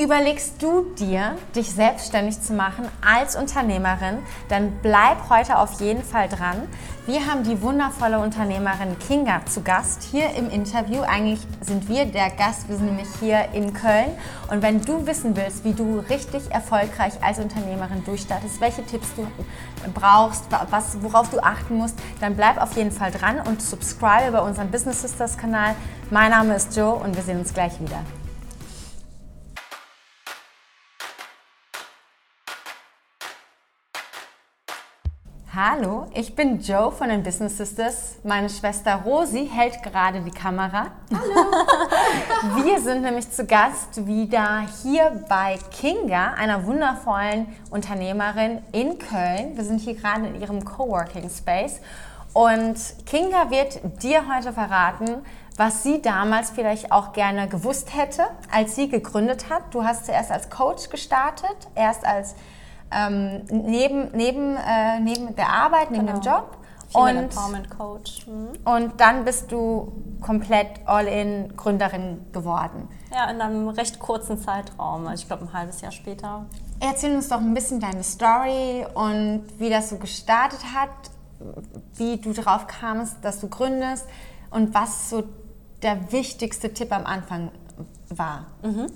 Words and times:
Überlegst 0.00 0.62
du 0.62 0.82
dir, 0.94 1.34
dich 1.56 1.72
selbstständig 1.72 2.40
zu 2.40 2.52
machen 2.52 2.88
als 3.04 3.34
Unternehmerin, 3.34 4.18
dann 4.48 4.78
bleib 4.80 5.28
heute 5.28 5.58
auf 5.58 5.80
jeden 5.80 6.04
Fall 6.04 6.28
dran. 6.28 6.68
Wir 7.06 7.26
haben 7.26 7.42
die 7.42 7.60
wundervolle 7.62 8.20
Unternehmerin 8.20 8.96
Kinga 9.00 9.44
zu 9.46 9.60
Gast 9.62 10.04
hier 10.04 10.30
im 10.36 10.50
Interview. 10.50 11.00
Eigentlich 11.00 11.40
sind 11.62 11.88
wir 11.88 12.04
der 12.04 12.30
Gast, 12.30 12.68
wir 12.68 12.76
sind 12.76 12.86
nämlich 12.86 13.08
hier 13.18 13.48
in 13.52 13.74
Köln. 13.74 14.10
Und 14.52 14.62
wenn 14.62 14.80
du 14.82 15.04
wissen 15.04 15.36
willst, 15.36 15.64
wie 15.64 15.72
du 15.72 15.98
richtig 16.08 16.48
erfolgreich 16.52 17.14
als 17.20 17.40
Unternehmerin 17.40 18.04
durchstartest, 18.04 18.60
welche 18.60 18.86
Tipps 18.86 19.08
du 19.16 19.26
brauchst, 19.94 20.44
was, 20.70 21.02
worauf 21.02 21.28
du 21.30 21.40
achten 21.40 21.76
musst, 21.76 21.98
dann 22.20 22.36
bleib 22.36 22.62
auf 22.62 22.76
jeden 22.76 22.92
Fall 22.92 23.10
dran 23.10 23.40
und 23.48 23.60
subscribe 23.60 24.30
bei 24.30 24.40
unserem 24.42 24.70
Business 24.70 25.02
Sisters 25.02 25.36
Kanal. 25.36 25.74
Mein 26.10 26.30
Name 26.30 26.54
ist 26.54 26.76
Joe 26.76 26.94
und 26.94 27.16
wir 27.16 27.22
sehen 27.24 27.40
uns 27.40 27.52
gleich 27.52 27.80
wieder. 27.80 27.98
Hallo, 35.60 36.06
ich 36.14 36.36
bin 36.36 36.60
Joe 36.60 36.92
von 36.92 37.08
den 37.08 37.24
Business 37.24 37.56
Sisters. 37.56 38.18
Meine 38.22 38.48
Schwester 38.48 39.02
Rosi 39.04 39.50
hält 39.52 39.82
gerade 39.82 40.20
die 40.20 40.30
Kamera. 40.30 40.86
Hallo. 41.12 42.62
Wir 42.64 42.80
sind 42.80 43.02
nämlich 43.02 43.28
zu 43.28 43.44
Gast 43.44 44.06
wieder 44.06 44.64
hier 44.84 45.24
bei 45.28 45.58
Kinga, 45.72 46.34
einer 46.34 46.64
wundervollen 46.64 47.48
Unternehmerin 47.70 48.60
in 48.70 49.00
Köln. 49.00 49.56
Wir 49.56 49.64
sind 49.64 49.80
hier 49.80 49.96
gerade 49.96 50.28
in 50.28 50.40
ihrem 50.40 50.64
Coworking 50.64 51.28
Space 51.28 51.80
und 52.34 52.76
Kinga 53.04 53.50
wird 53.50 53.80
dir 54.00 54.32
heute 54.32 54.52
verraten, 54.52 55.24
was 55.56 55.82
sie 55.82 56.00
damals 56.00 56.50
vielleicht 56.50 56.92
auch 56.92 57.12
gerne 57.12 57.48
gewusst 57.48 57.96
hätte, 57.96 58.28
als 58.52 58.76
sie 58.76 58.88
gegründet 58.88 59.50
hat. 59.50 59.74
Du 59.74 59.82
hast 59.82 60.06
zuerst 60.06 60.30
als 60.30 60.50
Coach 60.50 60.88
gestartet, 60.88 61.66
erst 61.74 62.06
als 62.06 62.36
ähm, 62.90 63.44
neben, 63.50 64.10
neben, 64.12 64.56
äh, 64.56 65.00
neben 65.00 65.34
der 65.36 65.48
Arbeit, 65.48 65.90
neben 65.90 66.06
genau. 66.06 66.18
dem 66.18 66.22
Job. 66.22 66.58
Female 66.90 67.18
und, 67.18 67.24
Empowerment 67.24 67.70
Coach. 67.70 68.26
Mhm. 68.26 68.48
Und 68.64 69.00
dann 69.00 69.24
bist 69.24 69.52
du 69.52 69.92
komplett 70.20 70.68
all-in 70.86 71.54
Gründerin 71.56 72.24
geworden. 72.32 72.88
Ja, 73.12 73.30
in 73.30 73.40
einem 73.40 73.68
recht 73.68 73.98
kurzen 73.98 74.38
Zeitraum. 74.38 75.06
Also 75.06 75.22
ich 75.22 75.26
glaube 75.28 75.44
ein 75.44 75.52
halbes 75.52 75.80
Jahr 75.80 75.92
später. 75.92 76.46
Erzähl 76.80 77.14
uns 77.14 77.28
doch 77.28 77.40
ein 77.40 77.54
bisschen 77.54 77.80
deine 77.80 78.02
Story 78.02 78.86
und 78.94 79.44
wie 79.58 79.68
das 79.68 79.90
so 79.90 79.96
gestartet 79.96 80.60
hat, 80.74 80.90
wie 81.94 82.16
du 82.16 82.32
darauf 82.32 82.66
kamst, 82.66 83.16
dass 83.22 83.40
du 83.40 83.48
gründest 83.48 84.06
und 84.50 84.74
was 84.74 85.10
so 85.10 85.24
der 85.82 86.10
wichtigste 86.10 86.72
Tipp 86.72 86.92
am 86.92 87.04
Anfang 87.04 87.50
war. 88.08 88.46
Mhm. 88.62 88.86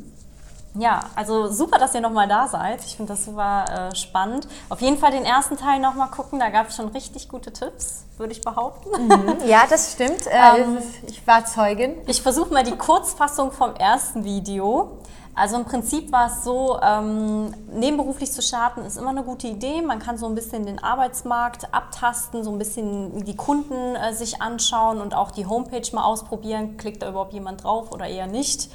Ja, 0.75 1.01
also 1.15 1.49
super, 1.49 1.79
dass 1.79 1.95
ihr 1.95 2.01
nochmal 2.01 2.29
da 2.29 2.49
seid. 2.49 2.83
Ich 2.85 2.97
finde 2.97 3.13
das 3.13 3.27
super 3.27 3.91
äh, 3.91 3.95
spannend. 3.95 4.49
Auf 4.71 4.81
jeden 4.81 4.97
Fall 4.97 5.11
den 5.11 5.25
ersten 5.25 5.57
Teil 5.57 5.81
nochmal 5.81 6.09
gucken, 6.09 6.39
da 6.39 6.49
gab 6.49 6.69
es 6.69 6.77
schon 6.77 6.89
richtig 6.89 7.29
gute 7.29 7.53
Tipps, 7.53 8.05
würde 8.17 8.33
ich 8.33 8.41
behaupten. 8.41 8.91
Mhm. 9.07 9.37
Ja, 9.47 9.65
das 9.69 9.93
stimmt. 9.93 10.27
Äh, 10.27 10.61
ähm, 10.63 10.79
ich 11.07 11.27
war 11.27 11.45
Zeugin. 11.45 11.97
Ich 12.07 12.23
versuche 12.23 12.53
mal 12.53 12.65
die 12.65 12.77
Kurzfassung 12.77 13.53
vom 13.53 13.75
ersten 13.75 14.25
Video. 14.25 14.99
Also 15.35 15.57
im 15.57 15.65
Prinzip 15.65 16.13
war 16.13 16.27
es 16.27 16.45
so, 16.45 16.79
ähm, 16.83 17.55
nebenberuflich 17.73 18.31
zu 18.31 18.43
starten 18.43 18.85
ist 18.85 18.99
immer 18.99 19.11
eine 19.11 19.23
gute 19.23 19.47
Idee. 19.47 19.81
Man 19.81 19.99
kann 19.99 20.19
so 20.19 20.27
ein 20.27 20.35
bisschen 20.35 20.67
den 20.67 20.79
Arbeitsmarkt 20.79 21.73
abtasten, 21.73 22.45
so 22.45 22.51
ein 22.51 22.59
bisschen 22.59 23.25
die 23.25 23.35
Kunden 23.35 23.97
äh, 23.97 24.13
sich 24.13 24.43
anschauen 24.43 25.01
und 25.01 25.15
auch 25.15 25.31
die 25.31 25.47
Homepage 25.47 25.89
mal 25.93 26.05
ausprobieren. 26.05 26.77
Klickt 26.77 27.03
da 27.03 27.09
überhaupt 27.09 27.33
jemand 27.33 27.65
drauf 27.65 27.93
oder 27.93 28.07
eher 28.07 28.27
nicht? 28.27 28.71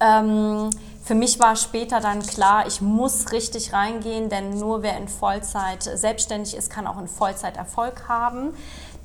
Ähm, 0.00 0.70
für 1.04 1.14
mich 1.14 1.38
war 1.38 1.54
später 1.54 2.00
dann 2.00 2.22
klar, 2.22 2.66
ich 2.66 2.80
muss 2.80 3.30
richtig 3.30 3.74
reingehen, 3.74 4.30
denn 4.30 4.58
nur 4.58 4.82
wer 4.82 4.96
in 4.96 5.06
Vollzeit 5.06 5.82
selbstständig 5.82 6.56
ist, 6.56 6.70
kann 6.70 6.86
auch 6.86 6.98
in 6.98 7.08
Vollzeit 7.08 7.58
Erfolg 7.58 8.08
haben. 8.08 8.54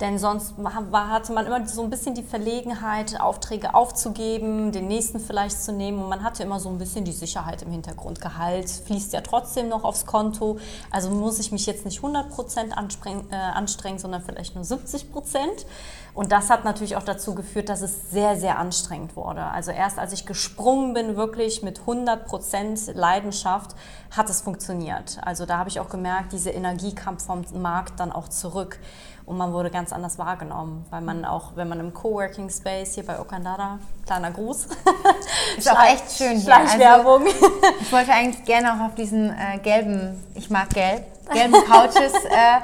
Denn 0.00 0.18
sonst 0.18 0.54
hatte 0.64 1.32
man 1.34 1.44
immer 1.44 1.68
so 1.68 1.82
ein 1.82 1.90
bisschen 1.90 2.14
die 2.14 2.22
Verlegenheit, 2.22 3.20
Aufträge 3.20 3.74
aufzugeben, 3.74 4.72
den 4.72 4.88
nächsten 4.88 5.20
vielleicht 5.20 5.62
zu 5.62 5.72
nehmen. 5.72 6.02
Und 6.02 6.08
man 6.08 6.24
hatte 6.24 6.42
immer 6.42 6.58
so 6.58 6.70
ein 6.70 6.78
bisschen 6.78 7.04
die 7.04 7.12
Sicherheit 7.12 7.60
im 7.60 7.70
Hintergrund. 7.70 8.18
Gehalt 8.18 8.70
fließt 8.70 9.12
ja 9.12 9.20
trotzdem 9.20 9.68
noch 9.68 9.84
aufs 9.84 10.06
Konto. 10.06 10.58
Also 10.90 11.10
muss 11.10 11.38
ich 11.38 11.52
mich 11.52 11.66
jetzt 11.66 11.84
nicht 11.84 11.98
100 11.98 12.30
Prozent 12.30 12.72
äh, 12.72 13.34
anstrengen, 13.34 13.98
sondern 13.98 14.22
vielleicht 14.22 14.54
nur 14.54 14.64
70 14.64 15.12
Prozent. 15.12 15.66
Und 16.14 16.32
das 16.32 16.50
hat 16.50 16.64
natürlich 16.64 16.96
auch 16.96 17.02
dazu 17.02 17.34
geführt, 17.34 17.68
dass 17.68 17.82
es 17.82 18.10
sehr, 18.10 18.36
sehr 18.36 18.58
anstrengend 18.58 19.16
wurde. 19.16 19.42
Also 19.42 19.70
erst 19.70 19.98
als 19.98 20.12
ich 20.12 20.26
gesprungen 20.26 20.92
bin, 20.94 21.16
wirklich 21.16 21.62
mit 21.62 21.80
100 21.80 22.26
Prozent 22.26 22.94
Leidenschaft, 22.94 23.76
hat 24.16 24.28
es 24.28 24.40
funktioniert. 24.40 25.18
Also 25.22 25.46
da 25.46 25.58
habe 25.58 25.68
ich 25.68 25.78
auch 25.78 25.88
gemerkt, 25.88 26.32
diese 26.32 26.50
Energie 26.50 26.94
kam 26.94 27.18
vom 27.18 27.44
Markt 27.54 28.00
dann 28.00 28.12
auch 28.12 28.28
zurück. 28.28 28.78
Und 29.26 29.36
man 29.36 29.52
wurde 29.52 29.70
ganz 29.70 29.92
anders 29.92 30.18
wahrgenommen, 30.18 30.84
weil 30.90 31.02
man 31.02 31.24
auch, 31.24 31.52
wenn 31.54 31.68
man 31.68 31.78
im 31.78 31.94
Coworking 31.94 32.50
Space 32.50 32.94
hier 32.94 33.06
bei 33.06 33.20
Okandara, 33.20 33.78
kleiner 34.04 34.32
Gruß. 34.32 34.66
Ist 35.56 35.70
auch 35.70 35.84
echt 35.84 36.10
schön 36.10 36.32
hier. 36.32 36.40
Schleichwerbung. 36.40 37.22
Also, 37.26 37.46
ich 37.80 37.92
wollte 37.92 38.12
eigentlich 38.12 38.44
gerne 38.44 38.74
auch 38.74 38.86
auf 38.86 38.96
diesen 38.96 39.30
äh, 39.30 39.58
gelben, 39.62 40.24
ich 40.34 40.50
mag 40.50 40.70
gelb, 40.70 41.04
gelben 41.32 41.52
Couches 41.64 42.12
äh, 42.24 42.60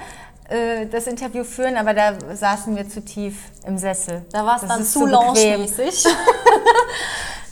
äh, 0.49 0.87
das 0.87 1.07
Interview 1.07 1.45
führen, 1.45 1.77
aber 1.77 1.95
da 1.95 2.15
saßen 2.34 2.77
wir 2.77 2.89
zu 2.89 3.05
tief 3.05 3.34
im 3.67 3.79
Sessel. 3.79 4.25
Da 4.33 4.45
war 4.47 4.57
es 4.57 4.69
dann 4.69 4.84
zu 4.84 5.07
lounge-mäßig. 5.07 6.07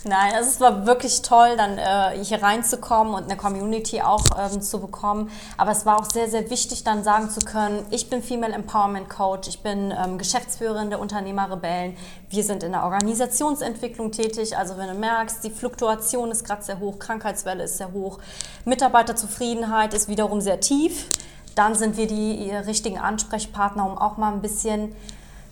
Nein, 0.07 0.35
also 0.35 0.49
es 0.51 0.59
war 0.59 0.85
wirklich 0.85 1.23
toll, 1.23 1.57
dann 1.57 1.79
äh, 1.79 2.23
hier 2.23 2.41
reinzukommen 2.43 3.15
und 3.15 3.23
eine 3.23 3.35
Community 3.35 4.01
auch 4.01 4.23
ähm, 4.37 4.61
zu 4.61 4.79
bekommen. 4.79 5.31
Aber 5.57 5.71
es 5.71 5.87
war 5.87 5.99
auch 5.99 6.05
sehr, 6.05 6.29
sehr 6.29 6.47
wichtig, 6.51 6.83
dann 6.83 7.03
sagen 7.03 7.31
zu 7.31 7.39
können, 7.39 7.83
ich 7.89 8.07
bin 8.07 8.21
Female 8.21 8.53
Empowerment 8.53 9.09
Coach, 9.09 9.47
ich 9.47 9.63
bin 9.63 9.91
ähm, 9.91 10.19
Geschäftsführerin 10.19 10.91
der 10.91 10.99
Unternehmerrebellen. 10.99 11.97
Wir 12.29 12.43
sind 12.43 12.61
in 12.61 12.73
der 12.73 12.83
Organisationsentwicklung 12.83 14.11
tätig. 14.11 14.55
Also 14.55 14.77
wenn 14.77 14.89
du 14.89 14.93
merkst, 14.93 15.43
die 15.43 15.49
Fluktuation 15.49 16.29
ist 16.29 16.45
gerade 16.45 16.61
sehr 16.61 16.79
hoch, 16.79 16.99
Krankheitswelle 16.99 17.63
ist 17.63 17.77
sehr 17.77 17.91
hoch, 17.91 18.19
Mitarbeiterzufriedenheit 18.63 19.95
ist 19.95 20.07
wiederum 20.07 20.39
sehr 20.39 20.59
tief 20.59 21.07
dann 21.55 21.75
sind 21.75 21.97
wir 21.97 22.07
die 22.07 22.51
richtigen 22.51 22.99
Ansprechpartner, 22.99 23.85
um 23.85 23.97
auch 23.97 24.17
mal 24.17 24.33
ein 24.33 24.41
bisschen 24.41 24.93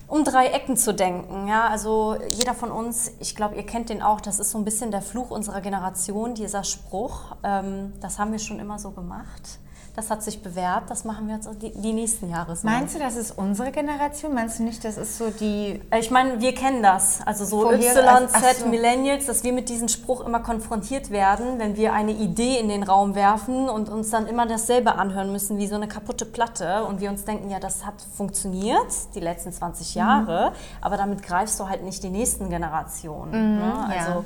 um 0.06 0.22
drei 0.22 0.48
Ecken 0.48 0.76
zu 0.76 0.92
denken. 0.92 1.48
Ja, 1.48 1.66
also 1.68 2.16
jeder 2.30 2.54
von 2.54 2.70
uns, 2.70 3.12
ich 3.20 3.34
glaube, 3.34 3.56
ihr 3.56 3.64
kennt 3.64 3.88
den 3.88 4.02
auch, 4.02 4.20
das 4.20 4.38
ist 4.38 4.50
so 4.50 4.58
ein 4.58 4.64
bisschen 4.64 4.90
der 4.90 5.02
Fluch 5.02 5.30
unserer 5.30 5.60
Generation, 5.60 6.34
dieser 6.34 6.62
Spruch. 6.62 7.36
Ähm, 7.42 7.94
das 8.00 8.18
haben 8.18 8.32
wir 8.32 8.38
schon 8.38 8.58
immer 8.58 8.78
so 8.78 8.90
gemacht. 8.90 9.58
Das 9.96 10.10
hat 10.10 10.24
sich 10.24 10.42
bewährt. 10.42 10.90
Das 10.90 11.04
machen 11.04 11.28
wir 11.28 11.36
jetzt 11.36 11.48
die, 11.62 11.70
die 11.70 11.92
nächsten 11.92 12.28
Jahre 12.28 12.56
so. 12.56 12.66
Meinst 12.66 12.96
du, 12.96 12.98
das 12.98 13.14
ist 13.14 13.30
unsere 13.38 13.70
Generation? 13.70 14.34
Meinst 14.34 14.58
du 14.58 14.64
nicht, 14.64 14.84
das 14.84 14.96
ist 14.96 15.18
so 15.18 15.30
die. 15.30 15.80
Ich 15.96 16.10
meine, 16.10 16.40
wir 16.40 16.52
kennen 16.52 16.82
das. 16.82 17.20
Also 17.24 17.44
so 17.44 17.70
Y, 17.70 18.28
Z, 18.28 18.56
so. 18.56 18.66
Millennials, 18.66 19.26
dass 19.26 19.44
wir 19.44 19.52
mit 19.52 19.68
diesem 19.68 19.86
Spruch 19.86 20.26
immer 20.26 20.40
konfrontiert 20.40 21.10
werden, 21.10 21.60
wenn 21.60 21.76
wir 21.76 21.92
eine 21.92 22.10
Idee 22.10 22.58
in 22.58 22.68
den 22.68 22.82
Raum 22.82 23.14
werfen 23.14 23.68
und 23.68 23.88
uns 23.88 24.10
dann 24.10 24.26
immer 24.26 24.46
dasselbe 24.46 24.96
anhören 24.96 25.30
müssen 25.30 25.58
wie 25.58 25.68
so 25.68 25.76
eine 25.76 25.86
kaputte 25.86 26.24
Platte 26.26 26.84
und 26.86 27.00
wir 27.00 27.10
uns 27.10 27.24
denken, 27.24 27.48
ja, 27.50 27.60
das 27.60 27.86
hat 27.86 27.94
funktioniert 28.16 28.86
die 29.14 29.20
letzten 29.20 29.52
20 29.52 29.94
Jahre, 29.94 30.50
mhm. 30.50 30.54
aber 30.80 30.96
damit 30.96 31.22
greifst 31.22 31.60
du 31.60 31.68
halt 31.68 31.84
nicht 31.84 32.02
die 32.02 32.10
nächsten 32.10 32.50
Generationen. 32.50 33.54
Mhm, 33.54 33.58
ne? 33.58 33.88
Also. 33.90 34.10
Ja 34.10 34.24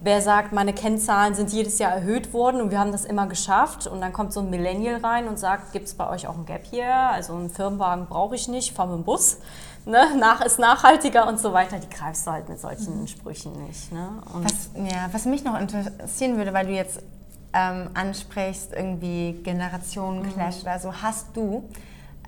wer 0.00 0.20
sagt, 0.20 0.52
meine 0.52 0.72
Kennzahlen 0.72 1.34
sind 1.34 1.52
jedes 1.52 1.78
Jahr 1.78 1.92
erhöht 1.92 2.32
worden 2.32 2.60
und 2.60 2.70
wir 2.70 2.78
haben 2.78 2.92
das 2.92 3.04
immer 3.04 3.26
geschafft. 3.26 3.86
Und 3.86 4.00
dann 4.00 4.12
kommt 4.12 4.32
so 4.32 4.40
ein 4.40 4.50
Millennial 4.50 5.00
rein 5.00 5.28
und 5.28 5.38
sagt, 5.38 5.72
gibt 5.72 5.86
es 5.86 5.94
bei 5.94 6.08
euch 6.08 6.26
auch 6.26 6.36
ein 6.36 6.46
Gap 6.46 6.64
hier? 6.64 6.92
Also 6.92 7.34
einen 7.34 7.50
Firmenwagen 7.50 8.06
brauche 8.06 8.34
ich 8.34 8.48
nicht, 8.48 8.74
fahr 8.74 8.86
mit 8.86 8.96
dem 8.96 9.04
Bus. 9.04 9.38
Ne? 9.84 10.16
Nach 10.18 10.40
ist 10.40 10.58
nachhaltiger 10.58 11.28
und 11.28 11.38
so 11.38 11.52
weiter. 11.52 11.78
Die 11.78 11.88
greifst 11.88 12.26
du 12.26 12.32
halt 12.32 12.48
mit 12.48 12.60
solchen 12.60 13.02
mhm. 13.02 13.06
Sprüchen 13.06 13.52
nicht. 13.66 13.92
Ne? 13.92 14.08
Was, 14.34 14.70
ja, 14.74 15.08
was 15.12 15.24
mich 15.24 15.44
noch 15.44 15.58
interessieren 15.58 16.36
würde, 16.36 16.52
weil 16.52 16.66
du 16.66 16.72
jetzt 16.72 17.00
ähm, 17.52 17.90
ansprichst, 17.94 18.72
irgendwie 18.72 19.40
Generationenclash 19.42 20.56
mhm. 20.56 20.62
oder 20.62 20.78
so, 20.78 20.92
hast 20.92 21.28
du 21.34 21.68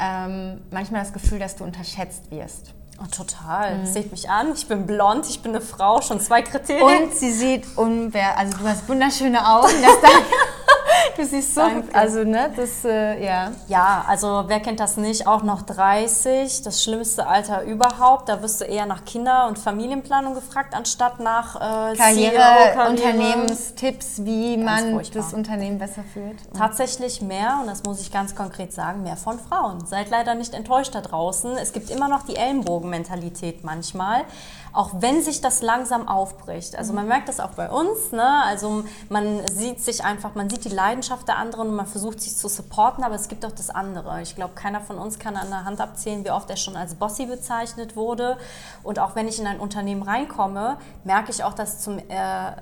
ähm, 0.01 0.61
manchmal 0.71 1.03
das 1.03 1.13
Gefühl, 1.13 1.39
dass 1.39 1.57
du 1.57 1.65
unterschätzt 1.65 2.31
wirst? 2.31 2.75
Oh, 3.01 3.07
total. 3.15 3.79
Mhm. 3.79 3.87
Seht 3.87 4.11
mich 4.11 4.29
an. 4.29 4.53
Ich 4.55 4.67
bin 4.67 4.87
blond, 4.87 5.27
ich 5.29 5.41
bin 5.41 5.53
eine 5.55 5.61
Frau, 5.61 6.03
schon 6.03 6.21
zwei 6.21 6.43
Kriterien. 6.43 7.05
Und 7.05 7.15
sie 7.15 7.31
sieht 7.31 7.65
unwer, 7.77 8.37
also 8.37 8.59
du 8.59 8.67
hast 8.67 8.89
wunderschöne 8.89 9.47
Augen. 9.47 9.73
Das 9.83 9.93
Du 11.17 11.25
siehst 11.25 11.55
so, 11.55 11.61
Danke. 11.63 11.95
also 11.95 12.25
ne, 12.25 12.51
das, 12.55 12.85
äh, 12.85 13.25
ja. 13.25 13.51
Ja, 13.67 14.05
also 14.07 14.45
wer 14.47 14.61
kennt 14.61 14.79
das 14.81 14.97
nicht? 14.97 15.27
Auch 15.27 15.43
noch 15.43 15.63
30, 15.63 16.63
das 16.63 16.83
schlimmste 16.83 17.27
Alter 17.27 17.63
überhaupt. 17.65 18.29
Da 18.29 18.43
wirst 18.43 18.61
du 18.61 18.65
eher 18.65 18.87
nach 18.87 19.05
Kinder- 19.05 19.49
und 19.49 19.59
Familienplanung 19.59 20.35
gefragt, 20.35 20.75
anstatt 20.75 21.19
nach 21.21 21.57
äh, 21.57 21.97
Karriere, 21.97 22.35
Karriere, 22.37 22.91
Unternehmenstipps, 22.91 24.25
wie 24.25 24.57
ganz 24.57 24.65
man 24.83 24.93
furchtbar. 24.93 25.23
das 25.23 25.35
Unternehmen 25.35 25.79
besser 25.79 26.05
führt. 26.13 26.37
Tatsächlich 26.57 27.21
mehr, 27.21 27.59
und 27.61 27.67
das 27.69 27.83
muss 27.83 28.01
ich 28.01 28.13
ganz 28.13 28.35
konkret 28.35 28.73
sagen, 28.73 29.03
mehr 29.03 29.17
von 29.17 29.39
Frauen. 29.39 29.85
Seid 29.87 30.11
leider 30.11 30.35
nicht 30.35 30.55
enttäuscht 30.55 30.95
da 30.95 31.01
draußen. 31.01 31.57
Es 31.57 31.73
gibt 31.73 31.91
immer 31.91 32.09
noch 32.09 32.25
die 32.25 32.37
Ellenbogenmentalität 32.37 33.65
manchmal. 33.65 34.25
auch 34.73 34.91
wenn 35.01 35.23
sich 35.23 35.41
das 35.41 35.63
langsam 35.63 36.07
aufbricht. 36.07 36.77
Also 36.77 36.93
man 36.93 37.09
merkt 37.09 37.29
das 37.29 37.41
auch 37.41 37.51
bei 37.51 37.69
uns, 37.71 38.13
ne? 38.13 38.45
also 38.45 38.85
man 39.09 39.41
sieht 39.49 39.81
sich 39.83 40.05
einfach, 40.05 40.35
man 40.35 40.49
sieht 40.51 40.65
die 40.65 40.69
Leidenschaft 40.79 41.27
der 41.27 41.39
anderen 41.39 41.71
und 41.71 41.75
man 41.75 41.87
versucht 41.87 42.21
sich 42.21 42.37
zu 42.37 42.49
supporten, 42.49 43.03
aber 43.03 43.17
es 43.17 43.27
gibt 43.27 43.45
auch 43.45 43.51
das 43.51 43.69
andere. 43.69 44.23
Ich 44.23 44.37
glaube, 44.37 44.55
keiner 44.55 44.81
von 44.81 44.97
uns 44.97 45.19
kann 45.19 45.37
an 45.37 45.49
der 45.51 45.65
Hand 45.65 45.81
abzählen, 45.81 46.25
wie 46.25 46.31
oft 46.31 46.49
er 46.49 46.57
schon 46.57 46.77
als 46.77 46.95
Bossy 46.95 47.27
bezeichnet 47.27 47.97
wurde 47.97 48.37
und 48.85 49.01
auch 49.01 49.17
wenn 49.17 49.27
ich 49.27 49.41
in 49.41 49.47
ein 49.49 49.59
Unternehmen 49.59 50.03
reinkomme, 50.03 50.77
merke 51.03 51.33
ich 51.33 51.43
auch, 51.43 51.53
dass 51.53 51.81
zum, 51.81 51.99
äh, 51.99 52.05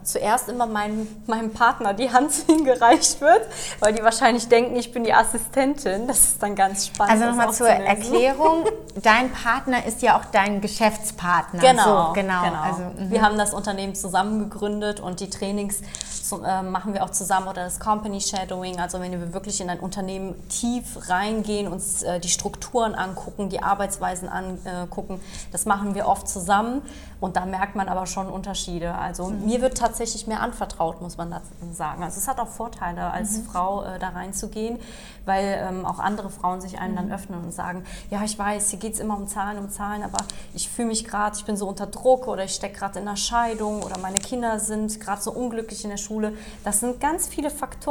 zuerst 0.02 0.48
immer 0.48 0.66
mein, 0.66 1.06
meinem 1.26 1.52
Partner 1.52 1.92
die 1.92 2.10
Hand 2.10 2.32
hingereicht 2.46 3.20
wird, 3.20 3.42
weil 3.80 3.92
die 3.92 4.02
wahrscheinlich 4.02 4.48
denken, 4.48 4.76
ich 4.76 4.92
bin 4.92 5.04
die 5.04 5.12
Assistentin. 5.12 6.08
Das 6.08 6.20
ist 6.20 6.42
dann 6.42 6.54
ganz 6.54 6.86
spannend. 6.86 7.12
Also 7.12 7.26
nochmal 7.26 7.52
zur 7.52 7.68
Erklärung, 7.68 8.64
dein 9.02 9.30
Partner 9.30 9.84
ist 9.84 10.00
ja 10.00 10.18
auch 10.18 10.24
dein 10.32 10.62
Geschäftspartner. 10.62 11.60
Genau, 11.60 12.06
so, 12.06 12.12
genau. 12.14 12.42
genau. 12.42 12.62
Also, 12.62 12.82
wir 12.96 13.20
haben 13.20 13.36
das 13.36 13.52
Unternehmen 13.52 13.94
zusammen 13.94 14.38
gegründet 14.38 15.00
und 15.00 15.20
die 15.20 15.28
Trainings 15.28 15.82
zu, 16.26 16.42
äh, 16.42 16.62
machen 16.62 16.94
wir 16.94 17.04
auch 17.04 17.10
zusammen 17.10 17.48
oder 17.48 17.64
das 17.64 17.78
Company 18.06 18.20
Shadowing, 18.20 18.78
also 18.78 19.00
wenn 19.00 19.10
wir 19.10 19.32
wirklich 19.34 19.60
in 19.60 19.68
ein 19.68 19.80
Unternehmen 19.80 20.36
tief 20.48 21.10
reingehen, 21.10 21.66
uns 21.66 22.04
äh, 22.04 22.20
die 22.20 22.28
Strukturen 22.28 22.94
angucken, 22.94 23.48
die 23.48 23.64
Arbeitsweisen 23.64 24.28
angucken, 24.28 25.20
das 25.50 25.64
machen 25.64 25.96
wir 25.96 26.06
oft 26.06 26.28
zusammen 26.28 26.82
und 27.18 27.36
da 27.36 27.46
merkt 27.46 27.76
man 27.76 27.88
aber 27.88 28.06
schon 28.06 28.28
Unterschiede. 28.28 28.94
Also 28.94 29.28
mhm. 29.28 29.46
mir 29.46 29.60
wird 29.60 29.78
tatsächlich 29.78 30.26
mehr 30.26 30.40
anvertraut, 30.40 31.00
muss 31.00 31.16
man 31.16 31.34
sagen. 31.72 32.04
Also 32.04 32.18
es 32.18 32.28
hat 32.28 32.38
auch 32.38 32.48
Vorteile, 32.48 33.10
als 33.10 33.38
mhm. 33.38 33.44
Frau 33.46 33.82
äh, 33.84 33.98
da 33.98 34.10
reinzugehen, 34.10 34.78
weil 35.24 35.66
ähm, 35.66 35.86
auch 35.86 35.98
andere 35.98 36.30
Frauen 36.30 36.60
sich 36.60 36.78
einem 36.78 36.92
mhm. 36.92 36.96
dann 36.96 37.12
öffnen 37.12 37.42
und 37.42 37.52
sagen, 37.52 37.84
ja, 38.10 38.22
ich 38.22 38.38
weiß, 38.38 38.70
hier 38.70 38.78
geht 38.78 38.94
es 38.94 39.00
immer 39.00 39.16
um 39.16 39.26
Zahlen, 39.26 39.58
um 39.58 39.70
Zahlen, 39.70 40.02
aber 40.02 40.18
ich 40.54 40.68
fühle 40.68 40.88
mich 40.88 41.04
gerade, 41.04 41.36
ich 41.36 41.44
bin 41.44 41.56
so 41.56 41.66
unter 41.66 41.86
Druck 41.86 42.28
oder 42.28 42.44
ich 42.44 42.54
stecke 42.54 42.78
gerade 42.78 42.98
in 42.98 43.08
einer 43.08 43.16
Scheidung 43.16 43.82
oder 43.82 43.98
meine 43.98 44.18
Kinder 44.18 44.58
sind 44.60 45.00
gerade 45.00 45.22
so 45.22 45.32
unglücklich 45.32 45.84
in 45.84 45.90
der 45.90 45.96
Schule. 45.96 46.34
Das 46.64 46.80
sind 46.80 47.00
ganz 47.00 47.26
viele 47.26 47.50
Faktoren, 47.50 47.85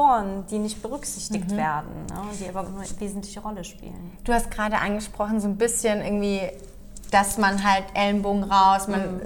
die 0.50 0.60
nicht 0.60 0.82
berücksichtigt 0.82 1.52
mhm. 1.52 1.58
werden, 1.58 2.06
ne, 2.10 2.22
die 2.40 2.50
aber 2.50 2.68
eine 2.68 3.00
wesentliche 3.00 3.40
Rolle 3.40 3.64
spielen. 3.64 4.12
Du 4.24 4.34
hast 4.34 4.52
gerade 4.52 4.78
angesprochen, 4.78 5.40
so 5.40 5.48
ein 5.48 5.58
bisschen 5.58 6.02
irgendwie 6.02 6.42
dass 7.12 7.38
man 7.38 7.64
halt 7.64 7.86
Ellenbogen 7.94 8.44
raus, 8.44 8.88
man 8.88 9.16
mhm. 9.16 9.22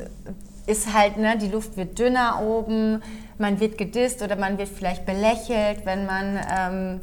ist 0.67 0.93
halt, 0.93 1.17
ne, 1.17 1.37
die 1.37 1.47
Luft 1.47 1.77
wird 1.77 1.97
dünner 1.97 2.41
oben, 2.41 3.01
man 3.37 3.59
wird 3.59 3.77
gedisst 3.77 4.21
oder 4.21 4.35
man 4.35 4.57
wird 4.57 4.69
vielleicht 4.69 5.05
belächelt, 5.05 5.85
wenn 5.85 6.05
man 6.05 6.39
ähm, 6.55 6.99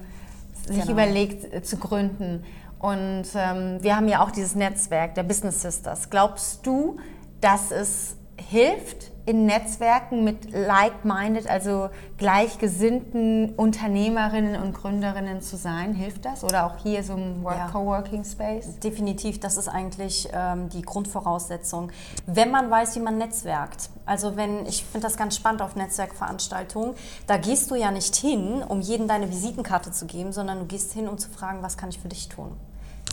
sich 0.67 0.83
genau. 0.83 0.93
überlegt 0.93 1.53
äh, 1.53 1.63
zu 1.63 1.77
gründen. 1.79 2.45
Und 2.79 3.25
ähm, 3.35 3.79
wir 3.83 3.97
haben 3.97 4.07
ja 4.07 4.23
auch 4.23 4.31
dieses 4.31 4.55
Netzwerk 4.55 5.15
der 5.15 5.23
Business 5.23 5.63
Sisters. 5.63 6.11
Glaubst 6.11 6.67
du, 6.67 6.99
dass 7.41 7.71
es 7.71 8.17
hilft, 8.37 9.11
in 9.27 9.45
Netzwerken 9.45 10.23
mit 10.23 10.53
like-minded, 10.53 11.49
also 11.51 11.91
gleichgesinnten 12.17 13.51
Unternehmerinnen 13.57 14.61
und 14.63 14.73
Gründerinnen 14.73 15.43
zu 15.43 15.57
sein? 15.57 15.95
Hilft 15.95 16.25
das? 16.25 16.45
Oder 16.45 16.67
auch 16.67 16.77
hier 16.79 17.03
so 17.03 17.15
ein 17.15 17.43
Work 17.43 17.59
ja. 17.59 17.69
Coworking 17.69 18.25
Space? 18.25 18.79
Definitiv, 18.79 19.41
das 19.41 19.57
ist 19.57 19.69
eigentlich 19.69 20.29
ähm, 20.33 20.69
die 20.69 20.83
Grundvoraussetzung. 20.83 21.91
Wenn 22.27 22.53
man 22.53 22.71
weiß, 22.71 22.95
wie 22.95 23.01
man 23.01 23.19
netzwerkt. 23.19 23.91
Also 24.07 24.37
wenn, 24.37 24.65
ich 24.67 24.85
finde 24.85 25.09
das 25.09 25.17
ganz 25.17 25.35
spannend 25.35 25.61
auf 25.61 25.75
Netzwerkveranstaltungen, 25.75 26.95
da 27.27 27.37
gehst 27.37 27.71
du 27.73 27.75
ja 27.75 27.91
nicht 27.91 28.15
hin, 28.15 28.63
um 28.67 28.81
jedem 28.81 29.09
deine 29.09 29.29
Visitenkarte 29.29 29.91
zu 29.91 30.07
geben, 30.07 30.33
sondern 30.33 30.61
du 30.61 30.67
gehst 30.67 30.93
hin, 30.93 31.09
um 31.09 31.19
zu 31.19 31.29
fragen, 31.31 31.63
was 31.63 31.77
kann 31.77 31.89
ich 31.89 31.99
für 31.99 32.09
dich 32.09 32.29
tun? 32.29 32.53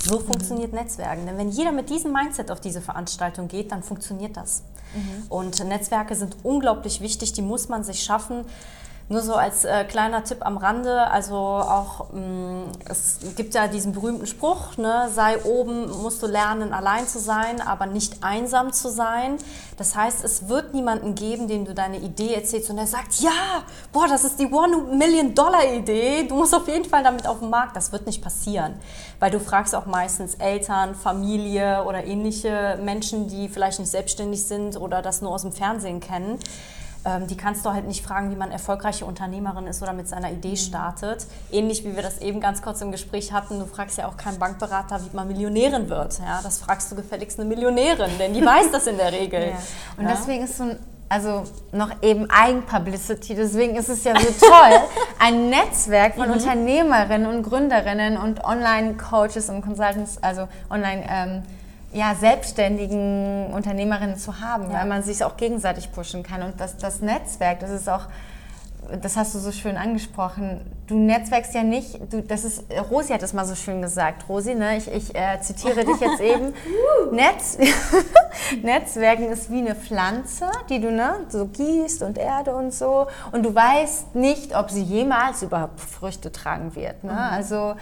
So 0.03 0.19
mhm. 0.19 0.25
funktioniert 0.25 0.73
Netzwerken. 0.73 1.25
Denn 1.25 1.37
wenn 1.37 1.49
jeder 1.49 1.71
mit 1.71 1.89
diesem 1.89 2.11
Mindset 2.11 2.51
auf 2.51 2.59
diese 2.59 2.81
Veranstaltung 2.81 3.47
geht, 3.47 3.71
dann 3.71 3.81
funktioniert 3.81 4.37
das. 4.37 4.63
Mhm. 4.93 5.23
Und 5.29 5.63
Netzwerke 5.65 6.15
sind 6.15 6.37
unglaublich 6.43 7.01
wichtig, 7.01 7.33
die 7.33 7.41
muss 7.41 7.69
man 7.69 7.83
sich 7.83 8.03
schaffen. 8.03 8.45
Nur 9.13 9.21
so 9.21 9.35
als 9.35 9.63
äh, 9.63 9.83
kleiner 9.83 10.23
Tipp 10.23 10.39
am 10.43 10.57
Rande, 10.57 11.05
also 11.11 11.35
auch, 11.35 12.11
mh, 12.11 12.19
mm, 12.19 12.71
es 12.89 13.19
gibt 13.35 13.53
ja 13.53 13.67
diesen 13.67 13.93
berühmten 13.93 14.25
Spruch, 14.25 14.75
ne, 14.77 15.07
sei 15.13 15.37
oben, 15.43 15.87
musst 16.01 16.23
du 16.23 16.25
lernen, 16.25 16.73
allein 16.73 17.07
zu 17.07 17.19
sein, 17.19 17.61
aber 17.61 17.85
nicht 17.85 18.23
einsam 18.23 18.73
zu 18.73 18.89
sein. 18.89 19.37
Das 19.77 19.95
heißt, 19.95 20.23
es 20.23 20.49
wird 20.49 20.73
niemanden 20.73 21.13
geben, 21.13 21.47
dem 21.47 21.63
du 21.63 21.75
deine 21.75 21.99
Idee 21.99 22.33
erzählst 22.33 22.71
und 22.71 22.77
der 22.77 22.87
sagt, 22.87 23.19
ja, 23.19 23.61
boah, 23.91 24.07
das 24.07 24.23
ist 24.23 24.39
die 24.39 24.47
One-Million-Dollar-Idee, 24.47 26.25
du 26.27 26.33
musst 26.33 26.55
auf 26.55 26.67
jeden 26.67 26.85
Fall 26.85 27.03
damit 27.03 27.27
auf 27.27 27.37
den 27.37 27.51
Markt. 27.51 27.75
Das 27.75 27.91
wird 27.91 28.07
nicht 28.07 28.23
passieren, 28.23 28.73
weil 29.19 29.29
du 29.29 29.39
fragst 29.39 29.75
auch 29.75 29.85
meistens 29.85 30.33
Eltern, 30.33 30.95
Familie 30.95 31.83
oder 31.83 32.03
ähnliche 32.03 32.79
Menschen, 32.81 33.27
die 33.27 33.47
vielleicht 33.47 33.77
nicht 33.77 33.91
selbstständig 33.91 34.43
sind 34.45 34.75
oder 34.75 35.03
das 35.03 35.21
nur 35.21 35.29
aus 35.33 35.43
dem 35.43 35.51
Fernsehen 35.51 35.99
kennen 35.99 36.39
ähm, 37.05 37.27
die 37.27 37.37
kannst 37.37 37.65
du 37.65 37.71
halt 37.71 37.85
nicht 37.87 38.05
fragen, 38.05 38.31
wie 38.31 38.35
man 38.35 38.51
erfolgreiche 38.51 39.05
Unternehmerin 39.05 39.67
ist 39.67 39.81
oder 39.81 39.93
mit 39.93 40.07
seiner 40.07 40.31
Idee 40.31 40.51
mhm. 40.51 40.57
startet. 40.57 41.25
Ähnlich 41.51 41.83
wie 41.83 41.95
wir 41.95 42.03
das 42.03 42.19
eben 42.19 42.39
ganz 42.39 42.61
kurz 42.61 42.81
im 42.81 42.91
Gespräch 42.91 43.33
hatten, 43.33 43.59
du 43.59 43.65
fragst 43.65 43.97
ja 43.97 44.07
auch 44.07 44.17
keinen 44.17 44.39
Bankberater, 44.39 45.01
wie 45.03 45.15
man 45.15 45.27
Millionärin 45.27 45.89
wird. 45.89 46.19
Ja, 46.19 46.39
das 46.41 46.59
fragst 46.59 46.91
du 46.91 46.95
gefälligst 46.95 47.39
eine 47.39 47.49
Millionärin, 47.49 48.11
denn 48.19 48.33
die 48.33 48.41
weiß 48.45 48.71
das 48.71 48.87
in 48.87 48.97
der 48.97 49.11
Regel. 49.11 49.49
Ja. 49.49 49.57
Und 49.97 50.05
ja? 50.05 50.15
deswegen 50.15 50.43
ist 50.43 50.57
so 50.57 50.63
ein 50.63 50.79
also 51.09 51.43
noch 51.71 51.91
eben 52.01 52.27
Eigenpublicity. 52.27 53.35
Deswegen 53.35 53.75
ist 53.75 53.87
es 53.87 54.03
ja 54.03 54.19
so 54.19 54.47
toll, 54.47 54.79
ein 55.19 55.49
Netzwerk 55.49 56.15
von 56.15 56.27
mhm. 56.27 56.33
Unternehmerinnen 56.33 57.27
und 57.27 57.43
Gründerinnen 57.43 58.17
und 58.17 58.43
Online-Coaches 58.43 59.49
und 59.49 59.61
Consultants, 59.61 60.17
also 60.23 60.47
Online- 60.71 61.05
ähm, 61.07 61.43
ja, 61.93 62.15
selbstständigen 62.15 63.53
Unternehmerinnen 63.53 64.17
zu 64.17 64.39
haben, 64.39 64.71
ja. 64.71 64.79
weil 64.79 64.87
man 64.87 65.03
sich 65.03 65.23
auch 65.23 65.37
gegenseitig 65.37 65.91
pushen 65.91 66.23
kann. 66.23 66.41
Und 66.41 66.59
das, 66.59 66.77
das 66.77 67.01
Netzwerk, 67.01 67.59
das 67.59 67.69
ist 67.69 67.87
auch, 67.87 68.07
das 69.01 69.15
hast 69.15 69.33
du 69.35 69.39
so 69.39 69.51
schön 69.51 69.77
angesprochen. 69.77 70.61
Du 70.87 70.95
netzwerkst 70.95 71.53
ja 71.53 71.63
nicht, 71.63 71.99
du, 72.11 72.21
das 72.21 72.43
ist, 72.43 72.65
Rosi 72.91 73.13
hat 73.13 73.23
es 73.23 73.33
mal 73.33 73.45
so 73.45 73.55
schön 73.55 73.81
gesagt, 73.81 74.27
Rosi, 74.27 74.55
ne? 74.55 74.77
ich, 74.77 74.91
ich 74.91 75.15
äh, 75.15 75.39
zitiere 75.39 75.85
dich 75.85 75.99
jetzt 75.99 76.19
eben. 76.21 76.53
Netz, 77.11 77.57
Netzwerken 78.63 79.31
ist 79.31 79.51
wie 79.51 79.59
eine 79.59 79.75
Pflanze, 79.75 80.49
die 80.69 80.81
du 80.81 80.91
ne, 80.91 81.21
so 81.29 81.45
gießt 81.45 82.03
und 82.03 82.17
Erde 82.17 82.55
und 82.55 82.73
so. 82.73 83.07
Und 83.31 83.43
du 83.43 83.53
weißt 83.53 84.15
nicht, 84.15 84.55
ob 84.55 84.71
sie 84.71 84.83
jemals 84.83 85.43
überhaupt 85.43 85.79
Früchte 85.79 86.31
tragen 86.31 86.75
wird. 86.75 87.03
Ne? 87.03 87.11
Mhm. 87.11 87.17
Also 87.17 87.75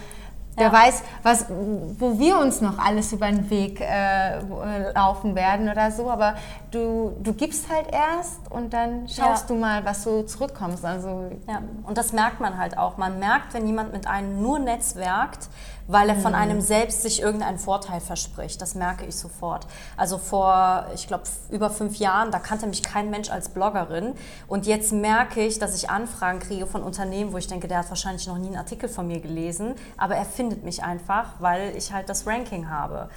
Wer 0.62 0.68
ja. 0.68 0.74
weiß, 0.74 1.04
was, 1.24 1.46
wo 1.50 2.20
wir 2.20 2.38
uns 2.38 2.62
noch 2.62 2.78
alles 2.78 3.12
über 3.14 3.26
den 3.26 3.50
Weg 3.50 3.82
äh, 3.82 4.92
laufen 4.94 5.34
werden 5.34 5.70
oder 5.70 5.90
so. 5.90 6.08
Aber 6.08 6.36
du, 6.70 7.14
du 7.20 7.34
gibst 7.34 7.68
halt 7.68 7.88
erst 7.92 8.52
und 8.52 8.72
dann 8.72 9.08
schaust 9.08 9.50
ja. 9.50 9.56
du 9.56 9.60
mal, 9.60 9.84
was 9.86 10.04
so 10.04 10.22
zurückkommst. 10.22 10.86
Also, 10.86 11.32
ja. 11.48 11.64
Und 11.84 11.98
das 11.98 12.14
merkt 12.14 12.40
man 12.40 12.60
halt 12.60 12.78
auch. 12.78 12.98
Man 12.98 13.18
merkt, 13.18 13.56
wenn 13.56 13.66
jemand 13.66 13.92
mit 13.92 14.06
einem 14.06 14.40
nur 14.40 14.60
netzwerkt, 14.60 15.50
weil 15.88 16.10
er 16.10 16.16
von 16.16 16.32
mhm. 16.32 16.38
einem 16.38 16.62
selbst 16.62 17.02
sich 17.02 17.22
irgendeinen 17.22 17.58
Vorteil 17.58 18.00
verspricht. 18.00 18.62
Das 18.62 18.76
merke 18.76 19.06
ich 19.06 19.16
sofort. 19.16 19.68
Also 19.98 20.18
vor, 20.18 20.86
ich 20.96 21.08
glaube, 21.08 21.24
über 21.50 21.70
fünf 21.70 21.98
Jahren, 21.98 22.32
da 22.32 22.40
kannte 22.40 22.68
mich 22.68 22.84
kein 22.84 23.10
Mensch 23.10 23.30
als 23.30 23.50
Bloggerin. 23.50 24.14
Und 24.48 24.66
jetzt 24.66 24.94
merke 24.94 25.42
ich, 25.42 25.60
dass 25.60 25.76
ich 25.76 25.90
Anfragen 25.90 26.40
kriege 26.40 26.66
von 26.68 26.84
Unternehmen, 26.84 27.34
wo 27.34 27.38
ich 27.38 27.48
denke, 27.48 27.68
der 27.68 27.80
hat 27.80 27.90
wahrscheinlich 27.90 28.28
noch 28.28 28.38
nie 28.38 28.48
einen 28.48 28.58
Artikel 28.58 28.90
von 28.90 29.08
mir 29.08 29.20
gelesen. 29.20 29.76
Aber 29.98 30.16
er 30.16 30.26
findet 30.26 30.64
mich 30.64 30.84
einfach, 30.84 31.34
weil 31.40 31.76
ich 31.76 31.94
halt 31.94 32.10
das 32.10 32.28
Ranking 32.28 32.70
habe. 32.70 33.10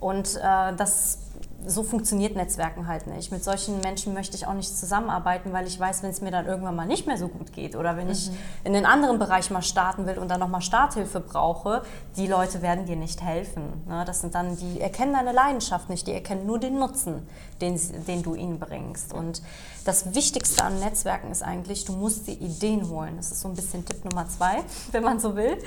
Und 0.00 0.36
äh, 0.36 0.74
das 0.76 1.18
so 1.66 1.82
funktioniert 1.82 2.36
Netzwerken 2.36 2.86
halt 2.86 3.06
nicht. 3.06 3.32
Mit 3.32 3.44
solchen 3.44 3.80
Menschen 3.80 4.14
möchte 4.14 4.36
ich 4.36 4.46
auch 4.46 4.54
nicht 4.54 4.76
zusammenarbeiten, 4.76 5.52
weil 5.52 5.66
ich 5.66 5.78
weiß, 5.78 6.02
wenn 6.02 6.10
es 6.10 6.20
mir 6.20 6.30
dann 6.30 6.46
irgendwann 6.46 6.76
mal 6.76 6.86
nicht 6.86 7.06
mehr 7.06 7.18
so 7.18 7.28
gut 7.28 7.52
geht 7.52 7.76
oder 7.76 7.96
wenn 7.96 8.06
mhm. 8.06 8.12
ich 8.12 8.30
in 8.64 8.74
einen 8.74 8.86
anderen 8.86 9.18
Bereich 9.18 9.50
mal 9.50 9.62
starten 9.62 10.06
will 10.06 10.18
und 10.18 10.28
dann 10.28 10.40
nochmal 10.40 10.60
Starthilfe 10.60 11.20
brauche, 11.20 11.82
die 12.16 12.26
Leute 12.26 12.62
werden 12.62 12.86
dir 12.86 12.96
nicht 12.96 13.22
helfen. 13.22 13.82
Ne? 13.86 14.04
Das 14.06 14.20
sind 14.20 14.34
dann, 14.34 14.56
die 14.56 14.80
erkennen 14.80 15.12
deine 15.12 15.32
Leidenschaft 15.32 15.88
nicht, 15.88 16.06
die 16.06 16.12
erkennen 16.12 16.46
nur 16.46 16.58
den 16.58 16.78
Nutzen, 16.78 17.26
den, 17.60 17.80
den 18.06 18.22
du 18.22 18.34
ihnen 18.34 18.58
bringst. 18.58 19.12
Und 19.12 19.42
das 19.84 20.14
Wichtigste 20.14 20.64
an 20.64 20.78
Netzwerken 20.80 21.30
ist 21.30 21.42
eigentlich, 21.42 21.84
du 21.84 21.92
musst 21.92 22.26
die 22.26 22.34
Ideen 22.34 22.88
holen. 22.88 23.16
Das 23.16 23.30
ist 23.30 23.40
so 23.40 23.48
ein 23.48 23.54
bisschen 23.54 23.84
Tipp 23.84 24.04
Nummer 24.04 24.28
zwei, 24.28 24.62
wenn 24.92 25.02
man 25.02 25.20
so 25.20 25.36
will. 25.36 25.58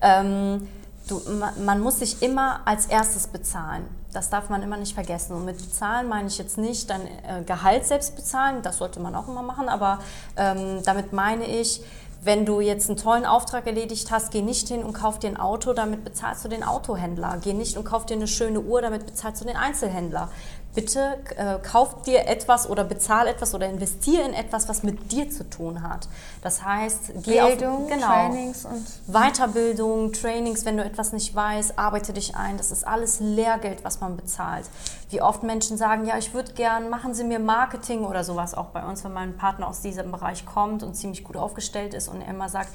Ähm, 0.00 0.66
du, 1.08 1.20
man 1.64 1.80
muss 1.80 1.98
sich 1.98 2.22
immer 2.22 2.60
als 2.64 2.86
erstes 2.86 3.26
bezahlen. 3.26 3.84
Das 4.12 4.30
darf 4.30 4.48
man 4.48 4.62
immer 4.62 4.76
nicht 4.76 4.94
vergessen. 4.94 5.34
Und 5.34 5.44
mit 5.44 5.58
bezahlen 5.58 6.08
meine 6.08 6.28
ich 6.28 6.38
jetzt 6.38 6.58
nicht 6.58 6.88
dein 6.90 7.06
äh, 7.06 7.42
Gehalt 7.44 7.84
selbst 7.86 8.16
bezahlen, 8.16 8.62
das 8.62 8.78
sollte 8.78 9.00
man 9.00 9.14
auch 9.14 9.28
immer 9.28 9.42
machen, 9.42 9.68
aber 9.68 9.98
ähm, 10.36 10.82
damit 10.84 11.12
meine 11.12 11.46
ich, 11.46 11.82
wenn 12.22 12.46
du 12.46 12.60
jetzt 12.60 12.88
einen 12.88 12.96
tollen 12.96 13.26
Auftrag 13.26 13.66
erledigt 13.66 14.10
hast, 14.10 14.30
geh 14.30 14.40
nicht 14.40 14.68
hin 14.68 14.82
und 14.82 14.94
kauf 14.94 15.18
dir 15.18 15.28
ein 15.28 15.36
Auto, 15.36 15.74
damit 15.74 16.04
bezahlst 16.04 16.42
du 16.44 16.48
den 16.48 16.62
Autohändler. 16.62 17.38
Geh 17.42 17.52
nicht 17.52 17.76
und 17.76 17.84
kauf 17.84 18.06
dir 18.06 18.14
eine 18.14 18.26
schöne 18.26 18.60
Uhr, 18.60 18.80
damit 18.80 19.04
bezahlst 19.04 19.42
du 19.42 19.46
den 19.46 19.56
Einzelhändler. 19.56 20.30
Bitte 20.74 21.18
äh, 21.36 21.58
kauf 21.66 22.02
dir 22.02 22.26
etwas 22.26 22.68
oder 22.68 22.84
bezahl 22.84 23.28
etwas 23.28 23.54
oder 23.54 23.68
investiere 23.68 24.22
in 24.22 24.34
etwas, 24.34 24.68
was 24.68 24.82
mit 24.82 25.12
dir 25.12 25.30
zu 25.30 25.48
tun 25.48 25.82
hat. 25.82 26.08
Das 26.42 26.64
heißt, 26.64 27.12
geh 27.22 27.40
Bildung, 27.40 27.84
auf 27.84 27.90
genau, 27.90 28.06
Trainings 28.06 28.64
und 28.64 28.84
Weiterbildung, 29.06 30.12
Trainings, 30.12 30.64
wenn 30.64 30.76
du 30.76 30.84
etwas 30.84 31.12
nicht 31.12 31.34
weißt, 31.34 31.78
arbeite 31.78 32.12
dich 32.12 32.36
ein. 32.36 32.56
Das 32.56 32.70
ist 32.70 32.86
alles 32.86 33.20
Lehrgeld, 33.20 33.84
was 33.84 34.00
man 34.00 34.16
bezahlt. 34.16 34.66
Wie 35.10 35.22
oft 35.22 35.42
Menschen 35.44 35.76
sagen, 35.76 36.06
ja, 36.06 36.18
ich 36.18 36.34
würde 36.34 36.52
gern, 36.54 36.90
machen 36.90 37.14
Sie 37.14 37.24
mir 37.24 37.38
Marketing 37.38 38.04
oder 38.04 38.24
sowas 38.24 38.54
auch 38.54 38.66
bei 38.66 38.84
uns, 38.84 39.04
wenn 39.04 39.12
mein 39.12 39.36
Partner 39.36 39.68
aus 39.68 39.80
diesem 39.80 40.10
Bereich 40.10 40.44
kommt 40.44 40.82
und 40.82 40.94
ziemlich 40.94 41.22
gut 41.22 41.36
aufgestellt 41.36 41.94
ist 41.94 42.08
und 42.08 42.20
er 42.20 42.28
immer 42.28 42.48
sagt, 42.48 42.70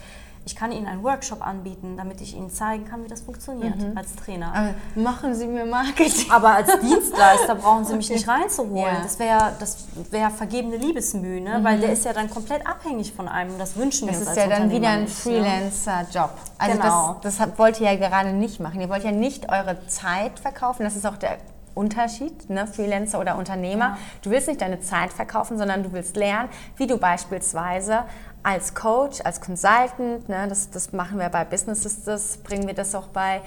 ich 0.46 0.56
kann 0.56 0.72
Ihnen 0.72 0.88
einen 0.88 1.04
Workshop 1.04 1.46
anbieten, 1.46 1.96
damit 1.98 2.22
ich 2.22 2.36
Ihnen 2.36 2.50
zeigen 2.50 2.86
kann, 2.86 3.04
wie 3.04 3.08
das 3.08 3.22
funktioniert 3.22 3.76
Mhm. 3.78 3.98
als 3.98 4.16
Trainer. 4.16 4.54
Aber 4.54 4.74
machen 4.96 5.36
Sie 5.36 5.46
mir 5.46 5.66
Marketing. 5.66 6.30
Aber 6.32 6.56
als 6.56 6.80
Dienstleister 6.80 7.56
brauchen 7.62 7.86
Sie 7.86 7.96
mich 7.96 8.10
nicht 8.10 8.28
reinzuholen. 8.28 8.94
Ja. 8.94 9.00
Mhm. 9.00 9.04
Das 9.04 9.20
wäre 9.20 9.54
das 9.60 9.78
wär 10.10 10.30
vergebene 10.32 10.78
Liebesmühe, 10.78 11.42
ne? 11.42 11.60
weil 11.62 11.80
der 11.80 11.92
ist 11.92 12.06
ja 12.06 12.14
dann 12.14 12.30
komplett 12.30 12.66
abhängig 12.68 13.14
von 13.14 13.28
einem. 13.28 13.58
Das 13.60 13.76
wünschen 13.76 14.08
wir 14.08 14.14
Das 14.14 14.22
uns 14.22 14.32
ist 14.32 14.38
als 14.38 14.50
ja 14.50 14.58
dann 14.60 14.72
wieder 14.72 14.90
ein 14.90 15.02
ne? 15.02 15.08
Freelancer-Job. 15.08 16.32
Also 16.58 16.78
Genau. 16.78 17.16
das, 17.22 17.38
das 17.38 17.58
wollt 17.58 17.80
ihr 17.80 17.92
ja 17.92 17.96
gerade 17.98 18.34
nicht 18.34 18.60
machen. 18.60 18.82
Ihr 18.82 18.90
wollt 18.90 19.04
ja 19.04 19.12
nicht 19.12 19.52
eure 19.52 19.86
Zeit 19.88 20.40
verkaufen. 20.40 20.84
Das 20.84 20.96
ist 20.96 21.06
auch 21.06 21.18
der 21.18 21.38
Unterschied, 21.80 22.50
ne? 22.50 22.68
Freelancer 22.68 23.20
oder 23.20 23.38
Unternehmer. 23.38 23.98
Du 24.22 24.30
willst 24.30 24.48
nicht 24.48 24.62
deine 24.62 24.80
Zeit 24.82 25.14
verkaufen, 25.14 25.58
sondern 25.58 25.82
du 25.84 25.92
willst 25.94 26.16
lernen, 26.18 26.50
wie 26.78 26.88
du 26.88 26.98
beispielsweise 26.98 28.04
als 28.44 28.74
Coach, 28.76 29.20
als 29.24 29.42
Consultant, 29.42 30.28
ne? 30.30 30.48
das, 30.48 30.70
das 30.70 30.92
machen 30.94 31.20
wir 31.20 31.30
bei 31.30 31.44
Business 31.46 31.84
Sisters, 31.84 32.38
bringen 32.38 32.68
wir 32.68 32.74
das 32.74 32.94
auch 32.96 33.08
bei, 33.08 33.42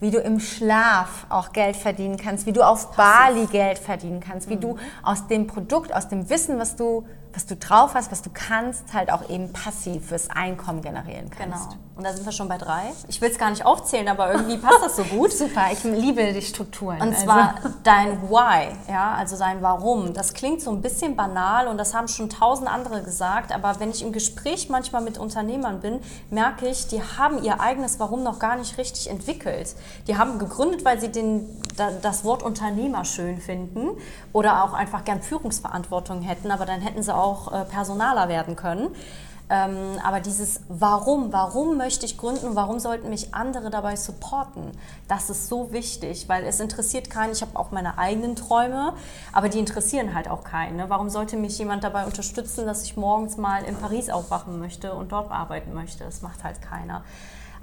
wie 0.00 0.10
du 0.10 0.18
im 0.18 0.40
Schlaf 0.40 1.26
auch 1.30 1.52
Geld 1.52 1.76
verdienen 1.76 2.16
kannst, 2.16 2.44
wie 2.46 2.52
du 2.52 2.62
auf 2.62 2.94
Bali 2.96 3.46
Geld 3.46 3.78
verdienen 3.78 4.20
kannst, 4.20 4.48
wie 4.50 4.56
Mhm. 4.56 4.60
du 4.60 4.76
aus 5.02 5.26
dem 5.28 5.46
Produkt, 5.46 5.94
aus 5.94 6.08
dem 6.08 6.28
Wissen, 6.28 6.58
was 6.58 6.76
du, 6.76 7.06
was 7.34 7.46
du 7.46 7.56
drauf 7.56 7.94
hast, 7.94 8.12
was 8.12 8.22
du 8.22 8.30
kannst, 8.32 8.92
halt 8.92 9.10
auch 9.12 9.28
eben 9.28 9.52
passiv 9.52 10.08
fürs 10.08 10.30
Einkommen 10.30 10.82
generieren 10.82 11.30
kannst. 11.30 11.70
Genau. 11.70 11.80
Und 11.96 12.04
da 12.04 12.12
sind 12.12 12.24
wir 12.24 12.32
schon 12.32 12.48
bei 12.48 12.58
drei. 12.58 12.92
Ich 13.08 13.20
will 13.20 13.30
es 13.30 13.38
gar 13.38 13.50
nicht 13.50 13.64
aufzählen, 13.64 14.08
aber 14.08 14.32
irgendwie 14.32 14.56
passt 14.58 14.82
das 14.82 14.96
so 14.96 15.04
gut. 15.04 15.32
Super, 15.44 15.66
ich 15.72 15.82
liebe 15.84 16.32
die 16.32 16.42
Strukturen. 16.42 17.00
Und 17.00 17.10
Also- 17.10 17.24
zwar 17.24 17.54
dein 17.84 18.22
Why, 18.30 18.68
ja, 18.88 19.14
also 19.14 19.36
dein 19.38 19.62
Warum. 19.62 20.12
Das 20.14 20.32
klingt 20.34 20.60
so 20.60 20.70
ein 20.70 20.80
bisschen 20.80 21.14
banal 21.16 21.68
und 21.68 21.78
das 21.78 21.94
haben 21.94 22.08
schon 22.08 22.28
tausend 22.30 22.68
andere 22.68 23.02
gesagt, 23.02 23.52
aber 23.52 23.78
wenn 23.80 23.90
ich 23.90 24.02
im 24.02 24.12
Gespräch 24.12 24.68
manchmal 24.68 25.02
mit 25.02 25.18
Unternehmern 25.18 25.80
bin, 25.80 26.00
merke 26.30 26.68
ich, 26.68 26.86
die 26.88 27.00
haben 27.02 27.42
ihr 27.42 27.60
eigenes 27.60 28.00
Warum 28.00 28.22
noch 28.22 28.38
gar 28.38 28.56
nicht 28.56 28.76
richtig 28.78 29.08
entwickelt. 29.10 29.74
Die 30.08 30.16
haben 30.18 30.38
gegründet, 30.38 30.84
weil 30.84 31.00
sie 31.00 31.10
den, 31.12 31.48
da, 31.76 31.90
das 32.02 32.24
Wort 32.24 32.42
Unternehmer 32.42 33.04
schön 33.04 33.38
finden 33.40 33.90
oder 34.32 34.64
auch 34.64 34.72
einfach 34.72 35.04
gern 35.04 35.22
Führungsverantwortung 35.22 36.22
hätten, 36.22 36.50
aber 36.50 36.66
dann 36.66 36.80
hätten 36.80 37.02
sie 37.02 37.14
auch 37.14 37.23
äh, 37.52 37.64
Personaler 37.64 38.28
werden 38.28 38.56
können. 38.56 38.90
Ähm, 39.50 39.98
aber 40.02 40.20
dieses 40.20 40.60
Warum, 40.68 41.32
warum 41.32 41.76
möchte 41.76 42.06
ich 42.06 42.16
gründen 42.16 42.48
und 42.48 42.56
warum 42.56 42.78
sollten 42.78 43.10
mich 43.10 43.34
andere 43.34 43.68
dabei 43.68 43.94
supporten, 43.94 44.72
das 45.06 45.28
ist 45.28 45.48
so 45.48 45.70
wichtig, 45.70 46.28
weil 46.30 46.44
es 46.44 46.60
interessiert 46.60 47.10
keinen. 47.10 47.32
Ich 47.32 47.42
habe 47.42 47.58
auch 47.58 47.70
meine 47.70 47.98
eigenen 47.98 48.36
Träume, 48.36 48.94
aber 49.32 49.50
die 49.50 49.58
interessieren 49.58 50.14
halt 50.14 50.28
auch 50.28 50.44
keinen. 50.44 50.76
Ne? 50.76 50.86
Warum 50.88 51.10
sollte 51.10 51.36
mich 51.36 51.58
jemand 51.58 51.84
dabei 51.84 52.06
unterstützen, 52.06 52.64
dass 52.64 52.84
ich 52.84 52.96
morgens 52.96 53.36
mal 53.36 53.64
in 53.64 53.76
Paris 53.76 54.08
aufwachen 54.08 54.58
möchte 54.58 54.94
und 54.94 55.12
dort 55.12 55.30
arbeiten 55.30 55.74
möchte? 55.74 56.04
Das 56.04 56.22
macht 56.22 56.42
halt 56.42 56.62
keiner. 56.62 57.04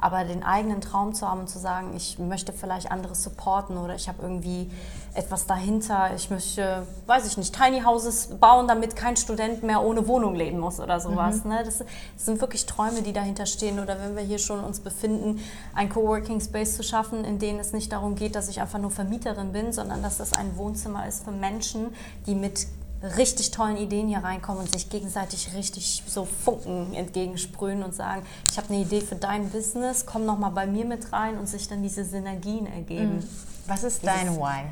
Aber 0.01 0.23
den 0.23 0.43
eigenen 0.43 0.81
Traum 0.81 1.13
zu 1.13 1.29
haben 1.29 1.41
und 1.41 1.47
zu 1.47 1.59
sagen, 1.59 1.95
ich 1.95 2.19
möchte 2.19 2.51
vielleicht 2.51 2.91
andere 2.91 3.15
supporten 3.15 3.77
oder 3.77 3.95
ich 3.95 4.09
habe 4.09 4.21
irgendwie 4.23 4.69
etwas 5.13 5.45
dahinter, 5.45 6.11
ich 6.15 6.29
möchte, 6.29 6.87
weiß 7.05 7.27
ich 7.27 7.37
nicht, 7.37 7.55
Tiny 7.55 7.81
Houses 7.81 8.27
bauen, 8.39 8.67
damit 8.67 8.95
kein 8.95 9.15
Student 9.15 9.61
mehr 9.61 9.83
ohne 9.83 10.07
Wohnung 10.07 10.35
leben 10.35 10.59
muss 10.59 10.79
oder 10.79 10.99
sowas. 10.99 11.45
Ne? 11.45 11.61
Das, 11.63 11.77
das 11.79 11.87
sind 12.17 12.41
wirklich 12.41 12.65
Träume, 12.65 13.01
die 13.01 13.13
dahinter 13.13 13.45
stehen. 13.45 13.79
Oder 13.79 13.99
wenn 13.99 14.15
wir 14.15 14.23
hier 14.23 14.39
schon 14.39 14.63
uns 14.63 14.79
befinden, 14.79 15.39
ein 15.75 15.89
Coworking 15.89 16.41
Space 16.41 16.75
zu 16.75 16.83
schaffen, 16.83 17.23
in 17.23 17.39
dem 17.39 17.59
es 17.59 17.71
nicht 17.71 17.91
darum 17.91 18.15
geht, 18.15 18.35
dass 18.35 18.49
ich 18.49 18.59
einfach 18.59 18.79
nur 18.79 18.91
Vermieterin 18.91 19.51
bin, 19.51 19.71
sondern 19.71 20.01
dass 20.01 20.17
das 20.17 20.33
ein 20.33 20.57
Wohnzimmer 20.57 21.07
ist 21.07 21.23
für 21.23 21.31
Menschen, 21.31 21.93
die 22.25 22.35
mit 22.35 22.65
richtig 23.03 23.51
tollen 23.51 23.77
Ideen 23.77 24.07
hier 24.07 24.19
reinkommen 24.19 24.61
und 24.61 24.71
sich 24.71 24.89
gegenseitig 24.89 25.53
richtig 25.55 26.03
so 26.07 26.25
Funken 26.25 26.93
entgegensprühen 26.93 27.83
und 27.83 27.95
sagen, 27.95 28.23
ich 28.47 28.57
habe 28.57 28.69
eine 28.69 28.83
Idee 28.83 29.01
für 29.01 29.15
dein 29.15 29.49
Business, 29.49 30.05
komm 30.05 30.25
noch 30.25 30.37
mal 30.37 30.49
bei 30.49 30.67
mir 30.67 30.85
mit 30.85 31.11
rein 31.11 31.37
und 31.37 31.47
sich 31.47 31.67
dann 31.67 31.81
diese 31.81 32.05
Synergien 32.05 32.67
ergeben. 32.67 33.27
Was 33.67 33.83
ist 33.83 34.05
dein 34.05 34.35
Why? 34.37 34.65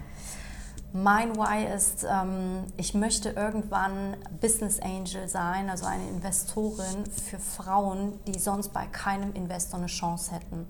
Mein 0.92 1.36
Why 1.36 1.72
ist, 1.76 2.04
ähm, 2.10 2.64
ich 2.76 2.96
möchte 2.96 3.30
irgendwann 3.30 4.18
Business 4.42 4.80
Angel 4.80 5.28
sein, 5.28 5.70
also 5.70 5.86
eine 5.86 6.08
Investorin 6.10 7.06
für 7.28 7.38
Frauen, 7.38 8.20
die 8.26 8.40
sonst 8.40 8.74
bei 8.74 8.88
keinem 8.88 9.32
Investor 9.34 9.78
eine 9.78 9.88
Chance 9.88 10.32
hätten. 10.32 10.66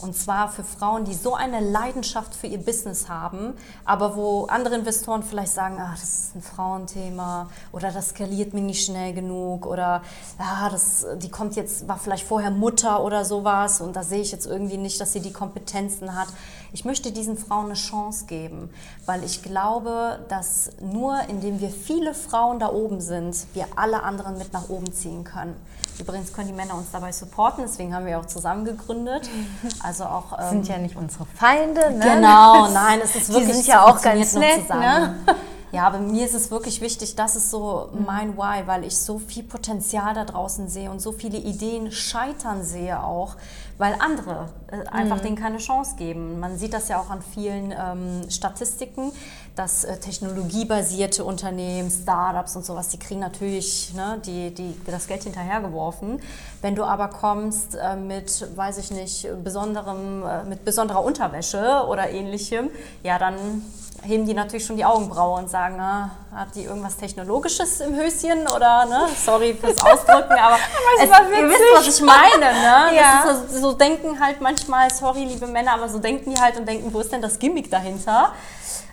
Und 0.00 0.16
zwar 0.16 0.48
für 0.48 0.64
Frauen, 0.64 1.04
die 1.04 1.12
so 1.12 1.34
eine 1.34 1.60
Leidenschaft 1.60 2.34
für 2.34 2.46
ihr 2.46 2.58
Business 2.58 3.10
haben, 3.10 3.52
aber 3.84 4.16
wo 4.16 4.46
andere 4.46 4.76
Investoren 4.76 5.22
vielleicht 5.22 5.52
sagen, 5.52 5.76
ah, 5.78 5.90
das 5.92 6.04
ist 6.04 6.36
ein 6.36 6.42
Frauenthema 6.42 7.50
oder 7.70 7.92
das 7.92 8.10
skaliert 8.10 8.54
mir 8.54 8.62
nicht 8.62 8.86
schnell 8.86 9.12
genug 9.12 9.66
oder 9.66 10.00
ah, 10.38 10.70
das, 10.70 11.06
die 11.16 11.30
kommt 11.30 11.54
jetzt, 11.56 11.86
war 11.86 11.98
vielleicht 11.98 12.26
vorher 12.26 12.50
Mutter 12.50 13.04
oder 13.04 13.26
sowas 13.26 13.82
und 13.82 13.94
da 13.94 14.02
sehe 14.02 14.22
ich 14.22 14.32
jetzt 14.32 14.46
irgendwie 14.46 14.78
nicht, 14.78 14.98
dass 15.02 15.12
sie 15.12 15.20
die 15.20 15.34
Kompetenzen 15.34 16.14
hat. 16.18 16.28
Ich 16.72 16.84
möchte 16.84 17.12
diesen 17.12 17.36
Frauen 17.36 17.66
eine 17.66 17.74
Chance 17.74 18.26
geben, 18.26 18.70
weil 19.06 19.24
ich 19.24 19.42
glaube, 19.42 20.20
dass 20.28 20.70
nur 20.80 21.18
indem 21.28 21.60
wir 21.60 21.70
viele 21.70 22.14
Frauen 22.14 22.58
da 22.58 22.70
oben 22.70 23.00
sind, 23.00 23.36
wir 23.54 23.66
alle 23.76 24.02
anderen 24.02 24.38
mit 24.38 24.52
nach 24.52 24.68
oben 24.68 24.92
ziehen 24.92 25.24
können. 25.24 25.54
Übrigens 25.98 26.32
können 26.32 26.48
die 26.48 26.54
Männer 26.54 26.74
uns 26.74 26.90
dabei 26.92 27.12
supporten, 27.12 27.64
deswegen 27.66 27.94
haben 27.94 28.06
wir 28.06 28.18
auch 28.18 28.26
zusammen 28.26 28.64
gegründet. 28.64 29.28
Also 29.82 30.04
auch 30.04 30.38
ähm, 30.38 30.50
Sind 30.50 30.68
ja 30.68 30.78
nicht 30.78 30.96
unsere 30.96 31.24
Feinde, 31.26 31.90
ne? 31.92 32.04
Genau, 32.04 32.68
nein, 32.72 33.00
es 33.02 33.16
ist 33.16 33.28
Die 33.28 33.34
wirklich 33.34 33.56
sind 33.56 33.66
ja 33.66 33.84
auch 33.84 34.00
ganz 34.00 34.34
nett, 34.34 34.62
zusammen. 34.62 35.16
Ja, 35.72 35.86
aber 35.86 35.98
mir 35.98 36.24
ist 36.24 36.34
es 36.34 36.50
wirklich 36.50 36.80
wichtig, 36.80 37.14
das 37.14 37.36
ist 37.36 37.50
so 37.50 37.90
mein 38.06 38.36
Why, 38.36 38.66
weil 38.66 38.84
ich 38.84 38.96
so 38.96 39.20
viel 39.20 39.44
Potenzial 39.44 40.14
da 40.14 40.24
draußen 40.24 40.68
sehe 40.68 40.90
und 40.90 41.00
so 41.00 41.12
viele 41.12 41.38
Ideen 41.38 41.92
scheitern 41.92 42.64
sehe 42.64 43.00
auch, 43.02 43.36
weil 43.78 43.94
andere 44.00 44.48
äh, 44.72 44.84
einfach 44.88 45.20
denen 45.20 45.36
keine 45.36 45.58
Chance 45.58 45.94
geben. 45.96 46.40
Man 46.40 46.58
sieht 46.58 46.72
das 46.72 46.88
ja 46.88 47.00
auch 47.00 47.08
an 47.08 47.22
vielen 47.22 47.72
ähm, 47.72 48.28
Statistiken, 48.28 49.12
dass 49.54 49.84
äh, 49.84 49.96
technologiebasierte 49.98 51.24
Unternehmen, 51.24 51.88
Startups 51.88 52.56
und 52.56 52.66
sowas, 52.66 52.88
die 52.88 52.98
kriegen 52.98 53.20
natürlich 53.20 53.94
ne, 53.94 54.20
die, 54.26 54.52
die, 54.52 54.74
das 54.86 55.06
Geld 55.06 55.22
hinterhergeworfen. 55.22 56.20
Wenn 56.62 56.74
du 56.74 56.82
aber 56.82 57.08
kommst 57.08 57.76
äh, 57.76 57.94
mit, 57.94 58.44
weiß 58.56 58.78
ich 58.78 58.90
nicht, 58.90 59.28
besonderem, 59.44 60.24
äh, 60.26 60.44
mit 60.44 60.64
besonderer 60.64 61.04
Unterwäsche 61.04 61.84
oder 61.88 62.10
ähnlichem, 62.10 62.70
ja, 63.04 63.20
dann 63.20 63.62
heben 64.02 64.26
die 64.26 64.34
natürlich 64.34 64.64
schon 64.64 64.76
die 64.76 64.84
Augenbraue 64.84 65.38
und 65.38 65.50
sagen, 65.50 65.74
na, 65.76 66.10
hat 66.34 66.54
die 66.54 66.64
irgendwas 66.64 66.96
Technologisches 66.96 67.80
im 67.80 67.94
Höschen 67.94 68.46
oder, 68.48 68.86
ne, 68.86 69.08
sorry 69.24 69.54
fürs 69.54 69.78
Ausdrücken, 69.78 70.32
aber 70.32 70.56
es 70.98 71.04
ihr 71.04 71.48
wisst, 71.48 71.60
was 71.74 71.98
ich 71.98 72.04
meine, 72.04 72.52
ne? 72.52 72.94
Ja. 72.96 73.22
Das 73.24 73.38
ist 73.38 73.54
so, 73.54 73.60
so 73.60 73.72
denken 73.72 74.18
halt 74.20 74.40
manchmal, 74.40 74.90
sorry, 74.90 75.24
liebe 75.24 75.46
Männer, 75.46 75.74
aber 75.74 75.88
so 75.88 75.98
denken 75.98 76.30
die 76.30 76.40
halt 76.40 76.56
und 76.58 76.66
denken, 76.66 76.92
wo 76.92 77.00
ist 77.00 77.12
denn 77.12 77.22
das 77.22 77.38
Gimmick 77.38 77.70
dahinter? 77.70 78.32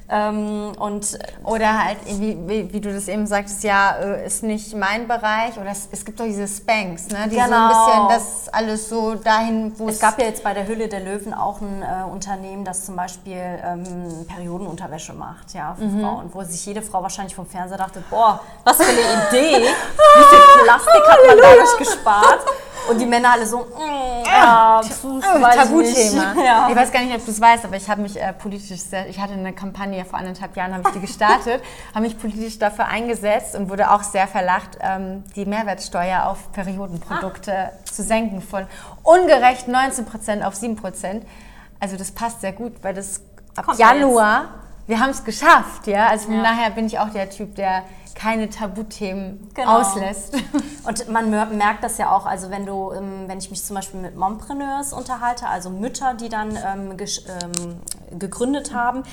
Ähm, 0.10 0.72
und 0.80 1.20
Oder 1.44 1.84
halt, 1.84 1.98
wie, 2.06 2.38
wie, 2.48 2.72
wie 2.72 2.80
du 2.80 2.94
das 2.94 3.10
eben 3.10 3.28
sagtest, 3.28 3.64
ja, 3.64 3.98
äh, 3.98 4.26
ist 4.26 4.42
nicht 4.42 4.74
mein 4.76 5.06
Bereich. 5.08 5.58
Oder 5.60 5.72
es, 5.72 5.90
es 5.92 6.06
gibt 6.06 6.20
doch 6.20 6.26
diese 6.26 6.48
Spanks, 6.48 7.10
ne? 7.10 7.28
die 7.30 7.36
so 7.36 7.42
ein 7.42 7.48
Genau. 7.50 7.68
bisschen 7.68 8.08
das 8.10 8.50
alles 8.54 8.88
so 8.88 9.16
dahin, 9.16 9.74
wo 9.78 9.90
Es 9.90 10.00
gab 10.00 10.18
ja 10.20 10.26
jetzt 10.26 10.44
bei 10.44 10.54
der 10.54 10.66
Hülle 10.68 10.88
der 10.88 11.02
Löwen 11.02 11.34
auch 11.34 11.60
ein 11.60 11.82
äh, 11.84 12.10
Unternehmen, 12.10 12.64
das 12.64 12.86
zum 12.86 12.96
Beispiel 12.96 13.36
ähm, 13.64 14.26
Periodenunterwäsche 14.34 15.14
macht, 15.14 15.54
ja, 15.54 15.76
für 15.78 15.90
Frauen, 16.00 16.30
wo 16.34 16.42
sich 16.44 16.66
jede 16.66 16.82
Frau 16.82 17.04
wahrscheinlich 17.04 17.36
vom 17.36 17.46
Fernseher 17.46 17.78
dachte, 17.78 18.02
boah, 18.10 18.40
was 18.64 18.78
für 18.78 18.84
eine 18.84 19.00
Idee, 19.30 19.58
wie 19.68 20.24
viel 20.24 20.64
Plastik 20.64 21.04
hat 21.08 21.20
man 21.28 21.38
dadurch 21.38 21.78
gespart? 21.78 22.40
Und 22.90 23.00
die 23.00 23.06
Männer 23.06 23.32
alle 23.34 23.46
so, 23.46 23.60
mm, 23.60 24.24
ich 24.84 24.90
nicht. 25.82 26.16
Tabuthema. 26.16 26.34
Ja. 26.44 26.68
Ich 26.70 26.76
weiß 26.76 26.92
gar 26.92 27.02
nicht, 27.02 27.16
ob 27.16 27.26
du 27.26 27.32
es 27.32 27.42
weißt, 27.42 27.66
aber 27.66 27.76
ich 27.76 27.90
habe 27.90 28.02
mich 28.02 28.20
äh, 28.22 28.34
politisch 28.34 28.80
sehr, 28.80 29.08
ich 29.10 29.20
hatte 29.20 29.34
eine 29.34 29.54
Kampagne 29.54 30.04
vor 30.06 30.20
anderthalb 30.20 30.56
Jahren, 30.56 30.74
habe 30.74 30.84
ich 30.88 30.94
die 30.94 31.02
gestartet, 31.02 31.62
habe 31.94 32.06
mich 32.06 32.18
politisch 32.20 32.60
dafür 32.60 32.86
eingesetzt 32.88 33.56
und 33.56 33.70
wurde 33.70 33.92
auch 33.92 34.04
sehr 34.04 34.28
verlacht, 34.28 34.78
ähm, 34.82 35.24
die 35.36 35.46
Mehrwertsteuer 35.46 36.26
auf 36.26 36.52
Periodenprodukte 36.52 37.72
zu 37.92 38.04
senken 38.04 38.42
von 38.42 38.68
ungerecht 39.04 39.68
19% 39.68 40.44
auf 40.44 40.54
7%. 40.54 41.22
Also 41.80 41.98
das 41.98 42.12
passt 42.12 42.42
sehr 42.42 42.54
gut, 42.54 42.74
weil 42.82 42.94
das 42.94 43.22
ab 43.56 43.66
Kommt 43.66 43.80
ja 43.80 43.94
Januar, 43.94 44.46
wir 44.88 45.00
haben 45.00 45.10
es 45.10 45.24
geschafft, 45.24 45.88
ja. 45.88 46.08
Also 46.08 46.26
von 46.28 46.36
Ja. 46.38 46.44
daher 46.44 46.70
bin 46.72 46.88
ich 46.88 46.98
auch 47.00 47.10
der 47.10 47.30
Typ, 47.30 47.56
der 47.56 47.84
keine 48.18 48.50
Tabuthemen 48.50 49.48
Genau. 49.54 49.80
auslässt. 49.80 50.34
Und 50.88 51.08
man 51.10 51.30
mer- 51.30 51.46
merkt 51.46 51.84
das 51.84 51.98
ja 52.00 52.12
auch, 52.16 52.26
also 52.26 52.50
wenn 52.50 52.66
du, 52.66 52.92
ähm, 52.92 53.26
wenn 53.28 53.38
ich 53.38 53.52
mich 53.52 53.64
zum 53.64 53.76
Beispiel 53.76 54.00
mit 54.02 54.16
Mompreneurs 54.16 54.92
unterhalte, 54.92 55.48
also 55.48 55.70
Mütter, 55.70 56.16
die 56.16 56.28
dann 56.28 56.56
ähm, 56.56 56.98
ähm, 56.98 58.18
gegründet 58.20 58.74
haben, 58.74 59.04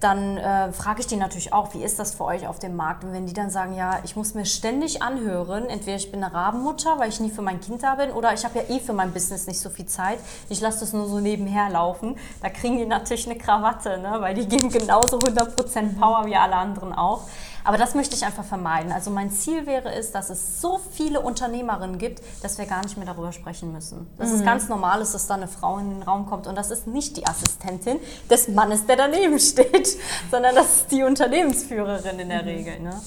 dann 0.00 0.36
äh, 0.38 0.72
frage 0.72 1.00
ich 1.00 1.06
die 1.06 1.16
natürlich 1.16 1.52
auch, 1.52 1.74
wie 1.74 1.82
ist 1.82 1.98
das 1.98 2.14
für 2.14 2.24
euch 2.24 2.46
auf 2.46 2.58
dem 2.58 2.74
Markt? 2.76 3.04
Und 3.04 3.12
wenn 3.12 3.26
die 3.26 3.32
dann 3.32 3.50
sagen, 3.50 3.74
ja, 3.74 3.98
ich 4.04 4.16
muss 4.16 4.34
mir 4.34 4.44
ständig 4.46 5.02
anhören, 5.02 5.66
entweder 5.66 5.96
ich 5.96 6.10
bin 6.10 6.22
eine 6.22 6.32
Rabenmutter, 6.34 6.98
weil 6.98 7.08
ich 7.10 7.20
nie 7.20 7.30
für 7.30 7.42
mein 7.42 7.60
Kind 7.60 7.82
da 7.82 7.94
bin, 7.96 8.10
oder 8.12 8.32
ich 8.32 8.44
habe 8.44 8.58
ja 8.60 8.74
eh 8.74 8.80
für 8.80 8.92
mein 8.92 9.12
Business 9.12 9.46
nicht 9.46 9.60
so 9.60 9.70
viel 9.70 9.86
Zeit, 9.86 10.18
ich 10.48 10.60
lasse 10.60 10.80
das 10.80 10.92
nur 10.92 11.06
so 11.08 11.20
nebenher 11.20 11.68
laufen, 11.70 12.16
da 12.42 12.48
kriegen 12.50 12.76
die 12.78 12.86
natürlich 12.86 13.26
eine 13.28 13.38
Krawatte, 13.38 13.98
ne? 13.98 14.16
weil 14.20 14.34
die 14.34 14.46
geben 14.46 14.68
genauso 14.70 15.18
100% 15.18 15.98
Power 15.98 16.24
wie 16.26 16.36
alle 16.36 16.56
anderen 16.56 16.92
auch. 16.92 17.22
Aber 17.64 17.78
das 17.78 17.94
möchte 17.94 18.14
ich 18.14 18.24
einfach 18.24 18.44
vermeiden. 18.44 18.92
Also 18.92 19.10
mein 19.10 19.30
Ziel 19.30 19.66
wäre 19.66 19.92
es, 19.92 20.12
dass 20.12 20.28
es 20.28 20.60
so 20.60 20.78
viele 20.92 21.20
Unternehmerinnen 21.20 21.98
gibt, 21.98 22.22
dass 22.42 22.58
wir 22.58 22.66
gar 22.66 22.82
nicht 22.82 22.98
mehr 22.98 23.06
darüber 23.06 23.32
sprechen 23.32 23.72
müssen. 23.72 24.06
Dass 24.18 24.28
mhm. 24.28 24.36
es 24.36 24.44
ganz 24.44 24.68
normal 24.68 25.00
ist, 25.00 25.14
dass 25.14 25.26
da 25.26 25.34
eine 25.34 25.48
Frau 25.48 25.78
in 25.78 25.88
den 25.88 26.02
Raum 26.02 26.26
kommt 26.26 26.46
und 26.46 26.56
das 26.56 26.70
ist 26.70 26.86
nicht 26.86 27.16
die 27.16 27.26
Assistentin 27.26 27.98
des 28.30 28.48
Mannes, 28.48 28.86
der 28.86 28.96
daneben 28.96 29.38
steht, 29.40 29.96
sondern 30.30 30.54
das 30.54 30.76
ist 30.76 30.92
die 30.92 31.02
Unternehmensführerin 31.02 32.18
in 32.18 32.28
der 32.28 32.42
mhm. 32.42 32.48
Regel. 32.48 32.80
Ne? 32.80 33.00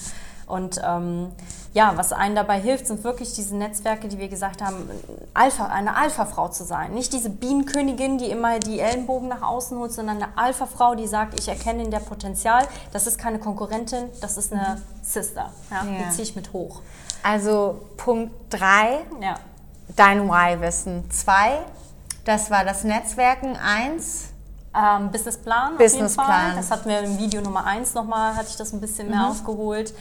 Und 0.47 0.81
ähm, 0.83 1.29
ja, 1.73 1.93
was 1.95 2.13
einen 2.13 2.35
dabei 2.35 2.59
hilft, 2.59 2.87
sind 2.87 3.03
wirklich 3.03 3.33
diese 3.33 3.55
Netzwerke, 3.55 4.07
die 4.07 4.17
wir 4.17 4.29
gesagt 4.29 4.61
haben, 4.61 4.89
Alpha, 5.33 5.67
eine 5.67 5.95
Alpha-Frau 5.95 6.47
zu 6.47 6.63
sein. 6.63 6.93
Nicht 6.93 7.13
diese 7.13 7.29
Bienenkönigin, 7.29 8.17
die 8.17 8.29
immer 8.29 8.59
die 8.59 8.79
Ellenbogen 8.79 9.27
nach 9.27 9.41
außen 9.41 9.77
holt, 9.77 9.91
sondern 9.91 10.23
eine 10.23 10.37
Alpha-Frau, 10.37 10.95
die 10.95 11.07
sagt, 11.07 11.39
ich 11.39 11.47
erkenne 11.47 11.83
in 11.83 11.91
der 11.91 11.99
Potenzial, 11.99 12.67
das 12.93 13.07
ist 13.07 13.17
keine 13.17 13.39
Konkurrentin, 13.39 14.09
das 14.21 14.37
ist 14.37 14.53
eine 14.53 14.81
Sister. 15.01 15.51
Ja? 15.69 15.83
ja. 15.83 16.03
Die 16.03 16.09
ziehe 16.11 16.23
ich 16.23 16.35
mit 16.35 16.53
hoch. 16.53 16.81
Also 17.23 17.81
Punkt 17.97 18.33
3, 18.51 19.01
ja. 19.21 19.35
dein 19.95 20.27
Why-Wissen. 20.27 21.09
2, 21.11 21.59
das 22.25 22.49
war 22.49 22.63
das 22.63 22.83
Netzwerken. 22.83 23.55
1, 23.55 24.29
ähm, 24.73 25.11
Businessplan. 25.11 25.77
Businessplan. 25.77 26.55
Das 26.55 26.71
hatten 26.71 26.89
wir 26.89 26.99
im 26.99 27.17
Video 27.17 27.41
Nummer 27.41 27.65
1 27.65 27.93
nochmal, 27.93 28.35
hatte 28.35 28.49
ich 28.49 28.57
das 28.57 28.73
ein 28.73 28.81
bisschen 28.81 29.09
mehr 29.09 29.19
mhm. 29.19 29.31
aufgeholt. 29.31 29.93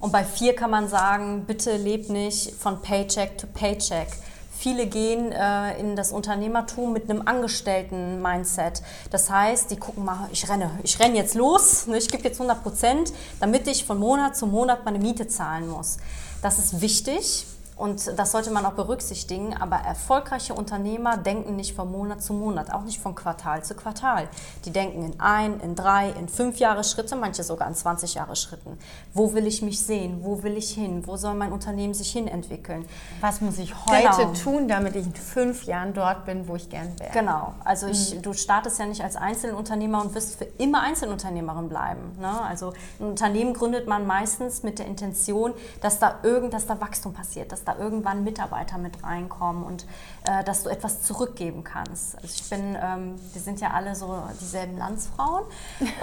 Und 0.00 0.12
bei 0.12 0.24
vier 0.24 0.56
kann 0.56 0.70
man 0.70 0.88
sagen, 0.88 1.44
bitte 1.46 1.76
lebt 1.76 2.08
nicht 2.08 2.54
von 2.54 2.80
Paycheck 2.80 3.36
to 3.36 3.46
Paycheck. 3.46 4.08
Viele 4.56 4.86
gehen 4.86 5.32
äh, 5.32 5.78
in 5.78 5.94
das 5.94 6.12
Unternehmertum 6.12 6.92
mit 6.92 7.08
einem 7.08 7.22
Angestellten-Mindset. 7.26 8.82
Das 9.10 9.30
heißt, 9.30 9.70
die 9.70 9.76
gucken 9.76 10.04
mal, 10.04 10.28
ich 10.32 10.48
renne, 10.50 10.70
ich 10.82 10.98
renne 10.98 11.16
jetzt 11.16 11.34
los, 11.34 11.86
ne, 11.86 11.98
ich 11.98 12.08
gebe 12.08 12.24
jetzt 12.24 12.40
100 12.40 12.62
Prozent, 12.62 13.12
damit 13.40 13.66
ich 13.68 13.84
von 13.84 13.98
Monat 13.98 14.36
zu 14.36 14.46
Monat 14.46 14.84
meine 14.84 14.98
Miete 14.98 15.28
zahlen 15.28 15.68
muss. 15.68 15.98
Das 16.42 16.58
ist 16.58 16.80
wichtig, 16.80 17.46
und 17.80 18.18
das 18.18 18.32
sollte 18.32 18.50
man 18.50 18.66
auch 18.66 18.74
berücksichtigen. 18.74 19.56
Aber 19.56 19.76
erfolgreiche 19.76 20.52
Unternehmer 20.52 21.16
denken 21.16 21.56
nicht 21.56 21.74
von 21.74 21.90
Monat 21.90 22.22
zu 22.22 22.34
Monat, 22.34 22.70
auch 22.74 22.82
nicht 22.82 23.00
von 23.00 23.14
Quartal 23.14 23.64
zu 23.64 23.74
Quartal. 23.74 24.28
Die 24.66 24.70
denken 24.70 25.02
in 25.02 25.18
ein, 25.18 25.60
in 25.60 25.74
drei, 25.74 26.10
in 26.10 26.28
fünf 26.28 26.58
Jahre 26.58 26.84
Schritte, 26.84 27.16
manche 27.16 27.42
sogar 27.42 27.66
in 27.68 27.74
20 27.74 28.14
Jahre 28.14 28.36
Schritten. 28.36 28.78
Wo 29.14 29.32
will 29.32 29.46
ich 29.46 29.62
mich 29.62 29.80
sehen? 29.80 30.18
Wo 30.22 30.42
will 30.42 30.58
ich 30.58 30.72
hin? 30.72 31.06
Wo 31.06 31.16
soll 31.16 31.32
mein 31.32 31.52
Unternehmen 31.52 31.94
sich 31.94 32.12
hin 32.12 32.28
entwickeln? 32.28 32.84
Was 33.22 33.40
muss 33.40 33.56
ich 33.58 33.74
heute 33.86 34.24
genau. 34.24 34.32
tun, 34.34 34.68
damit 34.68 34.94
ich 34.96 35.06
in 35.06 35.14
fünf 35.14 35.64
Jahren 35.64 35.94
dort 35.94 36.26
bin, 36.26 36.48
wo 36.48 36.56
ich 36.56 36.68
gern 36.68 36.92
wäre? 36.98 37.12
Genau. 37.12 37.54
Also 37.64 37.86
ich, 37.86 38.14
mhm. 38.14 38.20
du 38.20 38.34
startest 38.34 38.78
ja 38.78 38.84
nicht 38.84 39.02
als 39.02 39.16
Einzelunternehmer 39.16 40.02
und 40.02 40.14
wirst 40.14 40.36
für 40.36 40.44
immer 40.58 40.82
Einzelunternehmerin 40.82 41.70
bleiben. 41.70 42.12
Ne? 42.20 42.42
Also 42.42 42.74
ein 42.98 43.06
Unternehmen 43.06 43.54
gründet 43.54 43.86
man 43.86 44.06
meistens 44.06 44.62
mit 44.62 44.78
der 44.78 44.84
Intention, 44.84 45.54
dass 45.80 45.98
da 45.98 46.16
irgend, 46.22 46.52
dass 46.52 46.66
da 46.66 46.78
Wachstum 46.78 47.14
passiert, 47.14 47.52
dass 47.52 47.64
da 47.64 47.69
da 47.70 47.82
irgendwann 47.82 48.24
Mitarbeiter 48.24 48.78
mit 48.78 49.02
reinkommen 49.02 49.62
und 49.64 49.86
äh, 50.24 50.44
dass 50.44 50.62
du 50.62 50.70
etwas 50.70 51.02
zurückgeben 51.02 51.64
kannst. 51.64 52.16
Also 52.16 52.28
ich 52.34 52.48
bin, 52.50 52.76
ähm, 52.80 53.20
wir 53.32 53.40
sind 53.40 53.60
ja 53.60 53.70
alle 53.70 53.94
so 53.94 54.22
dieselben 54.40 54.78
Landsfrauen 54.78 55.44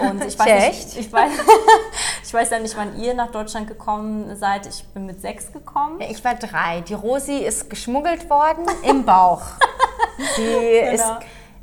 und 0.00 0.24
ich 0.24 0.38
weiß, 0.38 0.68
nicht, 0.68 0.98
ich, 0.98 1.12
weiß, 1.12 1.32
ich 2.24 2.34
weiß 2.34 2.50
ja 2.50 2.58
nicht, 2.58 2.76
wann 2.76 2.98
ihr 2.98 3.14
nach 3.14 3.30
Deutschland 3.30 3.68
gekommen 3.68 4.36
seid. 4.36 4.66
Ich 4.66 4.84
bin 4.88 5.06
mit 5.06 5.20
sechs 5.20 5.52
gekommen. 5.52 6.00
Ich 6.00 6.24
war 6.24 6.34
drei. 6.34 6.80
Die 6.82 6.94
Rosi 6.94 7.38
ist 7.38 7.70
geschmuggelt 7.70 8.28
worden 8.30 8.66
im 8.82 9.04
Bauch. 9.04 9.42
Sie 10.36 10.42
genau. 10.42 10.92
ist 10.92 11.04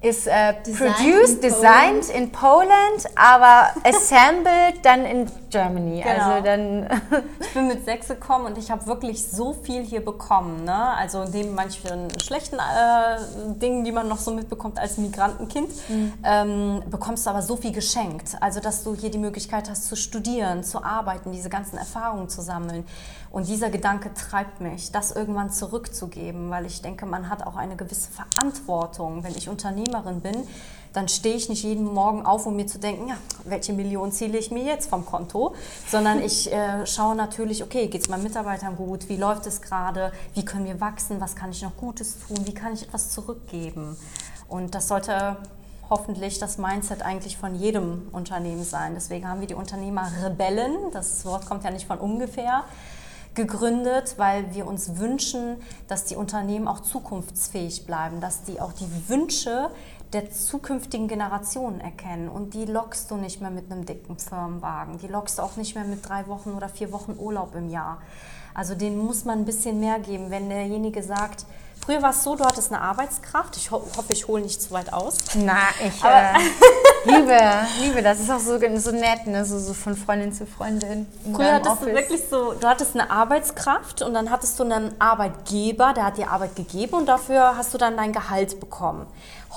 ist 0.02 0.28
äh, 0.28 0.54
produced, 0.54 1.36
in 1.36 1.42
designed 1.42 2.10
in 2.10 2.32
Poland, 2.32 3.06
aber 3.16 3.74
assembled 3.84 4.84
dann 4.84 5.04
in 5.04 5.32
Germany. 5.56 6.02
Genau. 6.02 6.32
Also 6.32 6.44
dann 6.44 6.90
ich 7.40 7.54
bin 7.54 7.68
mit 7.68 7.86
sechs 7.86 8.10
gekommen 8.10 8.46
und 8.46 8.58
ich 8.58 8.72
habe 8.72 8.86
wirklich 8.88 9.26
so 9.26 9.54
viel 9.54 9.84
hier 9.84 10.04
bekommen. 10.04 10.66
Ne? 10.66 10.76
Also 10.76 11.24
neben 11.24 11.56
manchen 11.56 12.10
schlechten 12.20 12.58
äh, 12.58 13.54
Dingen, 13.60 13.86
die 13.86 13.92
man 13.92 14.08
noch 14.08 14.20
so 14.20 14.32
mitbekommt 14.32 14.78
als 14.80 14.98
Migrantenkind, 14.98 15.70
mhm. 15.90 16.14
ähm, 16.24 16.84
bekommst 16.90 17.26
du 17.26 17.30
aber 17.30 17.42
so 17.42 17.56
viel 17.56 17.72
geschenkt. 17.72 18.36
Also 18.42 18.60
dass 18.60 18.84
du 18.84 18.96
hier 18.96 19.12
die 19.12 19.18
Möglichkeit 19.18 19.70
hast 19.70 19.88
zu 19.88 19.96
studieren, 19.96 20.64
zu 20.64 20.84
arbeiten, 20.84 21.32
diese 21.32 21.50
ganzen 21.50 21.78
Erfahrungen 21.78 22.28
zu 22.28 22.42
sammeln. 22.42 22.86
Und 23.32 23.48
dieser 23.48 23.70
Gedanke 23.70 24.14
treibt 24.14 24.62
mich, 24.62 24.92
das 24.92 25.12
irgendwann 25.12 25.50
zurückzugeben, 25.50 26.50
weil 26.50 26.66
ich 26.66 26.82
denke, 26.82 27.06
man 27.06 27.30
hat 27.30 27.46
auch 27.46 27.58
eine 27.58 27.76
gewisse 27.76 28.10
Verantwortung. 28.10 29.24
Wenn 29.24 29.36
ich 29.36 29.50
Unternehmerin 29.50 30.22
bin, 30.22 30.48
dann 30.96 31.10
stehe 31.10 31.36
ich 31.36 31.50
nicht 31.50 31.64
jeden 31.64 31.94
Morgen 31.94 32.26
auf, 32.26 32.46
um 32.46 32.56
mir 32.56 32.68
zu 32.68 32.80
denken, 32.80 33.10
ja, 33.10 33.18
welche 33.44 33.74
Million 33.74 34.12
ziele 34.12 34.38
ich 34.38 34.50
mir 34.50 34.64
jetzt 34.64 34.90
vom 34.90 35.06
Konto, 35.06 35.54
sondern 35.90 36.22
ich 36.22 36.52
äh, 36.52 36.86
schaue 36.88 37.16
natürlich, 37.16 37.64
okay, 37.64 37.88
geht 37.88 38.02
es 38.02 38.10
meinen 38.10 38.24
Mitarbeitern 38.24 38.76
gut, 38.78 39.10
wie 39.10 39.18
läuft 39.18 39.46
es 39.46 39.62
gerade, 39.62 40.12
wie 40.34 40.46
können 40.46 40.66
wir 40.66 40.80
wachsen, 40.80 41.20
was 41.20 41.36
kann 41.36 41.52
ich 41.52 41.62
noch 41.62 41.76
Gutes 41.76 42.18
tun, 42.28 42.38
wie 42.46 42.54
kann 42.54 42.74
ich 42.74 42.84
etwas 42.84 43.12
zurückgeben. 43.12 43.98
Und 44.48 44.74
das 44.74 44.88
sollte 44.88 45.38
hoffentlich 45.90 46.40
das 46.40 46.58
Mindset 46.58 47.02
eigentlich 47.02 47.38
von 47.38 47.56
jedem 47.56 48.08
Unternehmen 48.12 48.64
sein. 48.64 48.94
Deswegen 48.96 49.28
haben 49.28 49.42
wir 49.42 49.48
die 49.48 49.54
Unternehmer 49.54 50.10
Rebellen, 50.24 50.76
das 50.94 51.26
Wort 51.26 51.46
kommt 51.46 51.64
ja 51.64 51.72
nicht 51.72 51.86
von 51.86 51.98
ungefähr, 52.00 52.64
gegründet, 53.36 54.16
weil 54.18 54.56
wir 54.56 54.66
uns 54.66 54.98
wünschen, 54.98 55.58
dass 55.88 56.06
die 56.06 56.16
Unternehmen 56.16 56.68
auch 56.68 56.80
zukunftsfähig 56.80 57.86
bleiben, 57.86 58.22
dass 58.22 58.44
die 58.44 58.62
auch 58.62 58.72
die 58.72 58.88
Wünsche 59.10 59.70
der 60.16 60.32
zukünftigen 60.32 61.10
Generationen 61.10 61.82
erkennen. 61.82 62.30
Und 62.30 62.54
die 62.54 62.66
lockst 62.66 63.12
du 63.12 63.18
nicht 63.18 63.42
mehr 63.42 63.52
mit 63.52 63.70
einem 63.70 63.86
dicken 63.86 64.18
Firmenwagen. 64.18 64.98
Die 64.98 65.08
lockst 65.08 65.38
du 65.38 65.44
auch 65.44 65.58
nicht 65.58 65.76
mehr 65.76 65.84
mit 65.84 66.08
drei 66.08 66.26
Wochen 66.28 66.52
oder 66.52 66.70
vier 66.70 66.94
Wochen 66.94 67.16
Urlaub 67.20 67.54
im 67.54 67.70
Jahr. 67.70 68.02
Also 68.54 68.74
denen 68.74 68.98
muss 68.98 69.26
man 69.26 69.40
ein 69.40 69.46
bisschen 69.46 69.82
mehr 69.82 70.00
geben. 70.00 70.32
Wenn 70.32 70.48
derjenige 70.48 71.04
sagt, 71.04 71.46
früher 71.86 72.02
war 72.02 72.12
es 72.12 72.24
so, 72.24 72.38
du 72.38 72.46
hattest 72.46 72.72
eine 72.72 72.82
Arbeitskraft. 72.82 73.58
Ich 73.58 73.70
ho 73.70 73.86
hoffe, 73.98 74.14
ich 74.14 74.30
hole 74.30 74.42
nicht 74.42 74.62
zu 74.62 74.72
weit 74.72 74.94
aus. 74.94 75.18
Na, 75.36 75.58
ich 75.86 76.02
äh, 76.02 76.34
liebe, 77.06 77.38
liebe, 77.82 78.02
das 78.02 78.22
ist 78.22 78.32
auch 78.32 78.40
so, 78.40 78.58
so 78.58 78.92
nett, 78.92 79.28
ne? 79.28 79.44
so, 79.44 79.60
so 79.60 79.74
von 79.74 79.98
Freundin 79.98 80.32
zu 80.32 80.46
Freundin. 80.46 81.08
Früher 81.34 81.56
hattest 81.56 81.72
Office. 81.72 81.88
du 81.88 81.94
wirklich 81.94 82.22
so, 82.30 82.54
du 82.54 82.66
hattest 82.66 82.96
eine 82.96 83.12
Arbeitskraft 83.12 84.02
und 84.02 84.14
dann 84.14 84.32
hattest 84.32 84.58
du 84.58 84.64
einen 84.64 84.96
Arbeitgeber, 85.02 85.92
der 85.94 86.06
hat 86.06 86.18
dir 86.18 86.32
Arbeit 86.32 86.56
gegeben 86.56 86.94
und 86.94 87.08
dafür 87.08 87.58
hast 87.58 87.74
du 87.74 87.78
dann 87.78 87.98
dein 87.98 88.14
Gehalt 88.14 88.62
bekommen. 88.62 89.06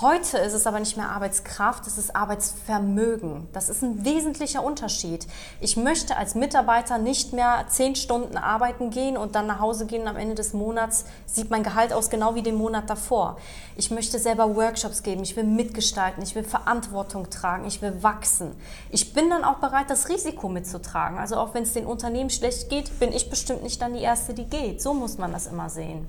Heute 0.01 0.39
ist 0.39 0.53
es 0.53 0.65
aber 0.69 0.79
nicht 0.79 0.97
mehr 0.97 1.09
Arbeitskraft, 1.09 1.85
es 1.89 1.99
ist 1.99 2.15
Arbeitsvermögen. 2.15 3.49
Das 3.53 3.69
ist 3.69 3.83
ein 3.83 4.05
wesentlicher 4.05 4.63
Unterschied. 4.63 5.27
Ich 5.61 5.77
möchte 5.77 6.17
als 6.17 6.37
Mitarbeiter 6.37 6.99
nicht 6.99 7.33
mehr 7.33 7.65
zehn 7.69 7.97
Stunden 7.97 8.37
arbeiten 8.37 8.91
gehen 8.91 9.17
und 9.17 9.35
dann 9.35 9.49
nach 9.49 9.59
Hause 9.59 9.87
gehen 9.87 10.07
am 10.07 10.17
Ende 10.17 10.37
des 10.37 10.53
Monats 10.53 11.05
sieht 11.27 11.51
mein 11.51 11.65
Gehalt 11.65 11.93
aus 11.93 12.11
genau 12.11 12.37
wie 12.37 12.43
den 12.43 12.55
Monat 12.55 12.89
davor. 12.89 13.39
Ich 13.77 13.91
möchte 13.91 14.21
selber 14.21 14.55
Workshops 14.55 15.03
geben, 15.03 15.25
ich 15.25 15.35
will 15.35 15.43
mitgestalten, 15.43 16.23
ich 16.23 16.37
will 16.37 16.45
Verantwortung 16.45 17.29
tragen, 17.29 17.67
ich 17.67 17.83
will 17.83 18.01
wachsen. 18.01 18.55
Ich 18.91 19.15
bin 19.15 19.29
dann 19.31 19.43
auch 19.43 19.57
bereit, 19.57 19.91
das 19.91 20.09
Risiko 20.09 20.49
mitzutragen. 20.49 21.19
Also 21.19 21.35
auch 21.39 21.55
wenn 21.55 21.65
es 21.65 21.73
den 21.73 21.87
Unternehmen 21.87 22.31
schlecht 22.31 22.71
geht, 22.71 23.01
bin 23.01 23.13
ich 23.13 23.31
bestimmt 23.31 23.65
nicht 23.65 23.83
dann 23.83 23.95
die 23.95 24.03
Erste, 24.03 24.33
die 24.33 24.45
geht. 24.45 24.81
So 24.81 24.95
muss 24.95 25.19
man 25.19 25.33
das 25.33 25.49
immer 25.49 25.69
sehen 25.69 26.07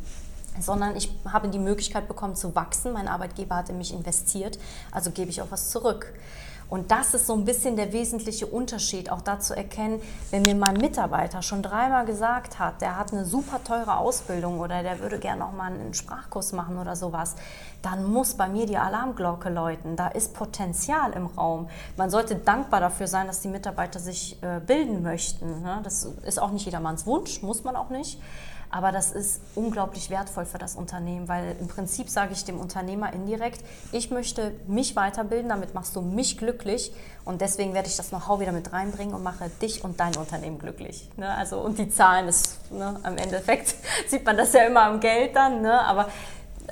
sondern 0.62 0.96
ich 0.96 1.12
habe 1.28 1.50
die 1.50 1.60
Möglichkeit 1.60 2.08
bekommen 2.08 2.36
zu 2.36 2.56
wachsen. 2.56 2.94
Mein 2.94 3.08
Arbeitgeber 3.08 3.56
hat 3.56 3.70
in 3.70 3.78
mich 3.78 3.94
investiert, 3.94 4.60
also 4.92 5.12
gebe 5.12 5.30
ich 5.30 5.42
auch 5.42 5.52
was 5.52 5.70
zurück. 5.70 6.14
Und 6.70 6.92
das 6.92 7.16
ist 7.16 7.26
so 7.26 7.34
ein 7.34 7.46
bisschen 7.46 7.76
der 7.76 7.92
wesentliche 7.94 8.46
Unterschied, 8.46 9.12
auch 9.12 9.22
da 9.22 9.40
zu 9.40 9.56
erkennen, 9.56 10.02
wenn 10.30 10.44
mir 10.44 10.54
mein 10.54 10.76
Mitarbeiter 10.76 11.42
schon 11.42 11.64
dreimal 11.64 12.06
gesagt 12.06 12.60
hat, 12.60 12.82
der 12.82 12.96
hat 12.96 13.12
eine 13.12 13.26
super 13.26 13.64
teure 13.64 13.98
Ausbildung 13.98 14.60
oder 14.60 14.84
der 14.84 15.00
würde 15.00 15.18
gerne 15.18 15.40
noch 15.40 15.52
mal 15.52 15.74
einen 15.74 15.96
Sprachkurs 15.96 16.54
machen 16.54 16.78
oder 16.78 16.96
sowas, 16.96 17.36
dann 17.82 18.06
muss 18.06 18.36
bei 18.36 18.48
mir 18.48 18.68
die 18.68 18.78
Alarmglocke 18.78 19.50
läuten. 19.50 19.96
Da 19.96 20.10
ist 20.10 20.36
Potenzial 20.36 21.14
im 21.14 21.26
Raum. 21.26 21.70
Man 21.98 22.12
sollte 22.12 22.36
dankbar 22.36 22.82
dafür 22.82 23.08
sein, 23.08 23.26
dass 23.26 23.42
die 23.42 23.48
Mitarbeiter 23.48 24.00
sich 24.00 24.38
äh, 24.44 24.60
bilden 24.60 25.02
möchten. 25.02 25.64
Ne? 25.64 25.80
Das 25.84 26.04
ist 26.04 26.40
auch 26.40 26.52
nicht 26.52 26.66
jedermanns 26.66 27.08
Wunsch, 27.08 27.42
muss 27.42 27.64
man 27.64 27.76
auch 27.76 27.90
nicht. 27.90 28.20
Aber 28.72 28.92
das 28.92 29.12
ist 29.12 29.42
unglaublich 29.56 30.10
wertvoll 30.10 30.46
für 30.46 30.60
das 30.60 30.76
Unternehmen, 30.76 31.28
weil 31.28 31.56
im 31.60 31.68
Prinzip 31.68 32.10
sage 32.10 32.34
ich 32.34 32.46
dem 32.46 32.60
Unternehmer 32.60 33.12
indirekt, 33.14 33.64
ich 33.92 34.12
möchte 34.12 34.54
mich 34.68 34.96
weiterbilden, 34.96 35.50
damit 35.50 35.74
machst 35.74 35.96
du 35.96 36.02
mich 36.02 36.38
glücklich 36.38 36.92
und 37.26 37.42
deswegen 37.42 37.74
werde 37.74 37.88
ich 37.88 37.98
das 37.98 38.10
Know-how 38.10 38.40
wieder 38.40 38.52
mit 38.52 38.72
reinbringen 38.72 39.16
und 39.16 39.24
mache 39.24 39.50
dich 39.62 39.84
und 39.84 40.00
dein 40.00 40.16
Unternehmen 40.18 40.60
glücklich. 40.60 41.10
Ne? 41.18 41.34
Also, 41.34 41.60
und 41.60 41.80
die 41.80 41.90
Zahlen, 41.90 42.28
ist, 42.28 42.72
ne, 42.72 43.00
am 43.04 43.18
Endeffekt 43.18 43.76
sieht 44.08 44.26
man 44.26 44.38
das 44.38 44.54
ja 44.54 44.62
immer 44.64 44.84
am 44.84 45.00
Geld 45.00 45.36
dann, 45.36 45.62
ne? 45.62 45.82
aber 45.82 46.08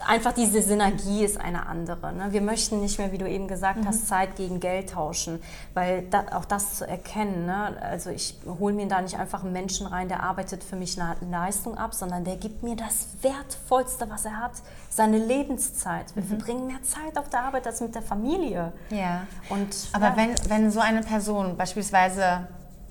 einfach 0.06 0.34
diese 0.34 0.62
Synergie 0.62 1.24
ist 1.24 1.40
eine 1.40 1.66
andere. 1.66 2.14
Ne? 2.14 2.28
Wir 2.32 2.42
möchten 2.42 2.82
nicht 2.82 3.00
mehr, 3.00 3.12
wie 3.12 3.18
du 3.18 3.28
eben 3.28 3.48
gesagt 3.48 3.80
mhm. 3.80 3.88
hast, 3.88 4.08
Zeit 4.08 4.36
gegen 4.36 4.60
Geld 4.60 4.92
tauschen, 4.92 5.42
weil 5.74 6.04
da, 6.04 6.26
auch 6.34 6.46
das 6.46 6.76
zu 6.76 6.88
erkennen, 6.88 7.46
ne? 7.46 7.76
also 7.82 8.10
ich 8.10 8.36
hole 8.60 8.74
mir 8.74 8.88
da 8.88 9.02
nicht 9.02 9.18
einfach 9.18 9.44
einen 9.44 9.54
Menschen 9.54 9.88
rein, 9.88 10.08
der 10.08 10.24
arbeitet 10.24 10.64
für 10.64 10.76
mich 10.76 11.00
eine 11.00 11.16
Leistung 11.30 11.78
ab, 11.78 11.94
sondern 11.94 12.24
der 12.24 12.36
gibt 12.36 12.64
mir 12.64 12.76
das 12.76 13.08
Wertvollste, 13.22 14.10
was 14.10 14.26
er 14.26 14.40
hat, 14.42 14.54
seine 14.90 15.18
Lebenszeit. 15.18 16.16
Wir 16.16 16.24
mhm. 16.24 16.28
verbringen 16.28 16.68
mehr 16.68 16.84
Zeit 16.84 17.18
auf 17.18 17.30
der 17.30 17.44
Arbeit 17.44 17.68
als 17.68 17.82
mit 17.82 17.96
der 17.96 18.02
Familie. 18.02 18.74
Ja. 18.90 19.28
Und, 19.50 19.76
Aber 19.94 20.08
ja. 20.08 20.18
Wenn, 20.18 20.36
wenn 20.50 20.72
so 20.72 20.80
eine 20.80 21.02
Person 21.02 21.58
beispielsweise 21.58 22.48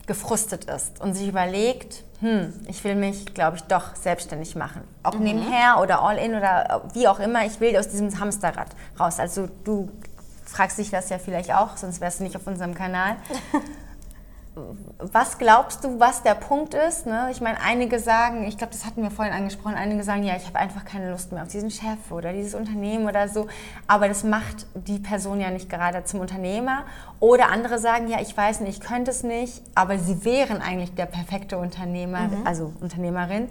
gefrustet 0.07 0.64
ist 0.64 1.01
und 1.01 1.14
sich 1.14 1.29
überlegt, 1.29 2.05
hm, 2.21 2.53
ich 2.69 2.83
will 2.85 2.95
mich, 2.95 3.35
glaube 3.35 3.57
ich, 3.57 3.62
doch 3.64 3.95
selbstständig 3.95 4.57
machen. 4.57 4.83
Ob 5.03 5.16
mhm. 5.16 5.25
nebenher 5.25 5.81
oder 5.81 6.03
all 6.03 6.16
in 6.16 6.35
oder 6.35 6.83
wie 6.95 7.09
auch 7.09 7.21
immer, 7.21 7.45
ich 7.45 7.61
will 7.61 7.77
aus 7.77 7.88
diesem 7.88 8.19
Hamsterrad 8.19 8.69
raus. 8.99 9.19
Also 9.19 9.49
du 9.64 9.90
fragst 10.45 10.79
dich 10.79 10.90
das 10.90 11.09
ja 11.11 11.19
vielleicht 11.19 11.53
auch, 11.53 11.77
sonst 11.77 12.01
wärst 12.01 12.21
du 12.21 12.25
nicht 12.25 12.37
auf 12.37 12.47
unserem 12.47 12.75
Kanal. 12.75 13.16
was 14.99 15.37
glaubst 15.37 15.85
du, 15.85 16.01
was 16.01 16.23
der 16.23 16.35
Punkt 16.35 16.73
ist? 16.73 17.07
Ne? 17.07 17.29
Ich 17.31 17.42
meine, 17.42 17.61
einige 17.61 17.99
sagen, 17.99 18.45
ich 18.45 18.57
glaube, 18.57 18.73
das 18.73 18.87
hatten 18.87 19.03
wir 19.03 19.11
vorhin 19.11 19.35
angesprochen, 19.35 19.75
einige 19.75 20.03
sagen, 20.03 20.23
ja, 20.23 20.35
ich 20.35 20.47
habe 20.47 20.59
einfach 20.59 20.87
keine 20.87 21.11
Lust 21.11 21.31
mehr 21.33 21.42
auf 21.42 21.49
diesen 21.49 21.71
Chef 21.71 22.11
oder 22.11 22.33
dieses 22.33 22.55
Unternehmen 22.55 23.07
oder 23.07 23.29
so. 23.29 23.49
Aber 23.87 24.09
das 24.09 24.25
macht 24.25 24.66
die 24.75 24.99
Person 24.99 25.40
ja 25.40 25.51
nicht 25.51 25.69
gerade 25.69 26.05
zum 26.05 26.21
Unternehmer. 26.21 26.85
Oder 27.21 27.51
andere 27.51 27.79
sagen, 27.79 28.09
ja, 28.09 28.21
ich 28.21 28.35
weiß 28.35 28.61
nicht, 28.61 28.79
ich 28.79 28.81
könnte 28.81 29.11
es 29.11 29.23
nicht, 29.23 29.62
aber 29.75 29.99
sie 29.99 30.25
wären 30.25 30.62
eigentlich 30.62 30.95
der 30.95 31.07
perfekte 31.07 31.59
Unternehmer, 31.59 32.23
mhm. 32.23 32.47
also 32.47 32.73
Unternehmerin. 32.81 33.49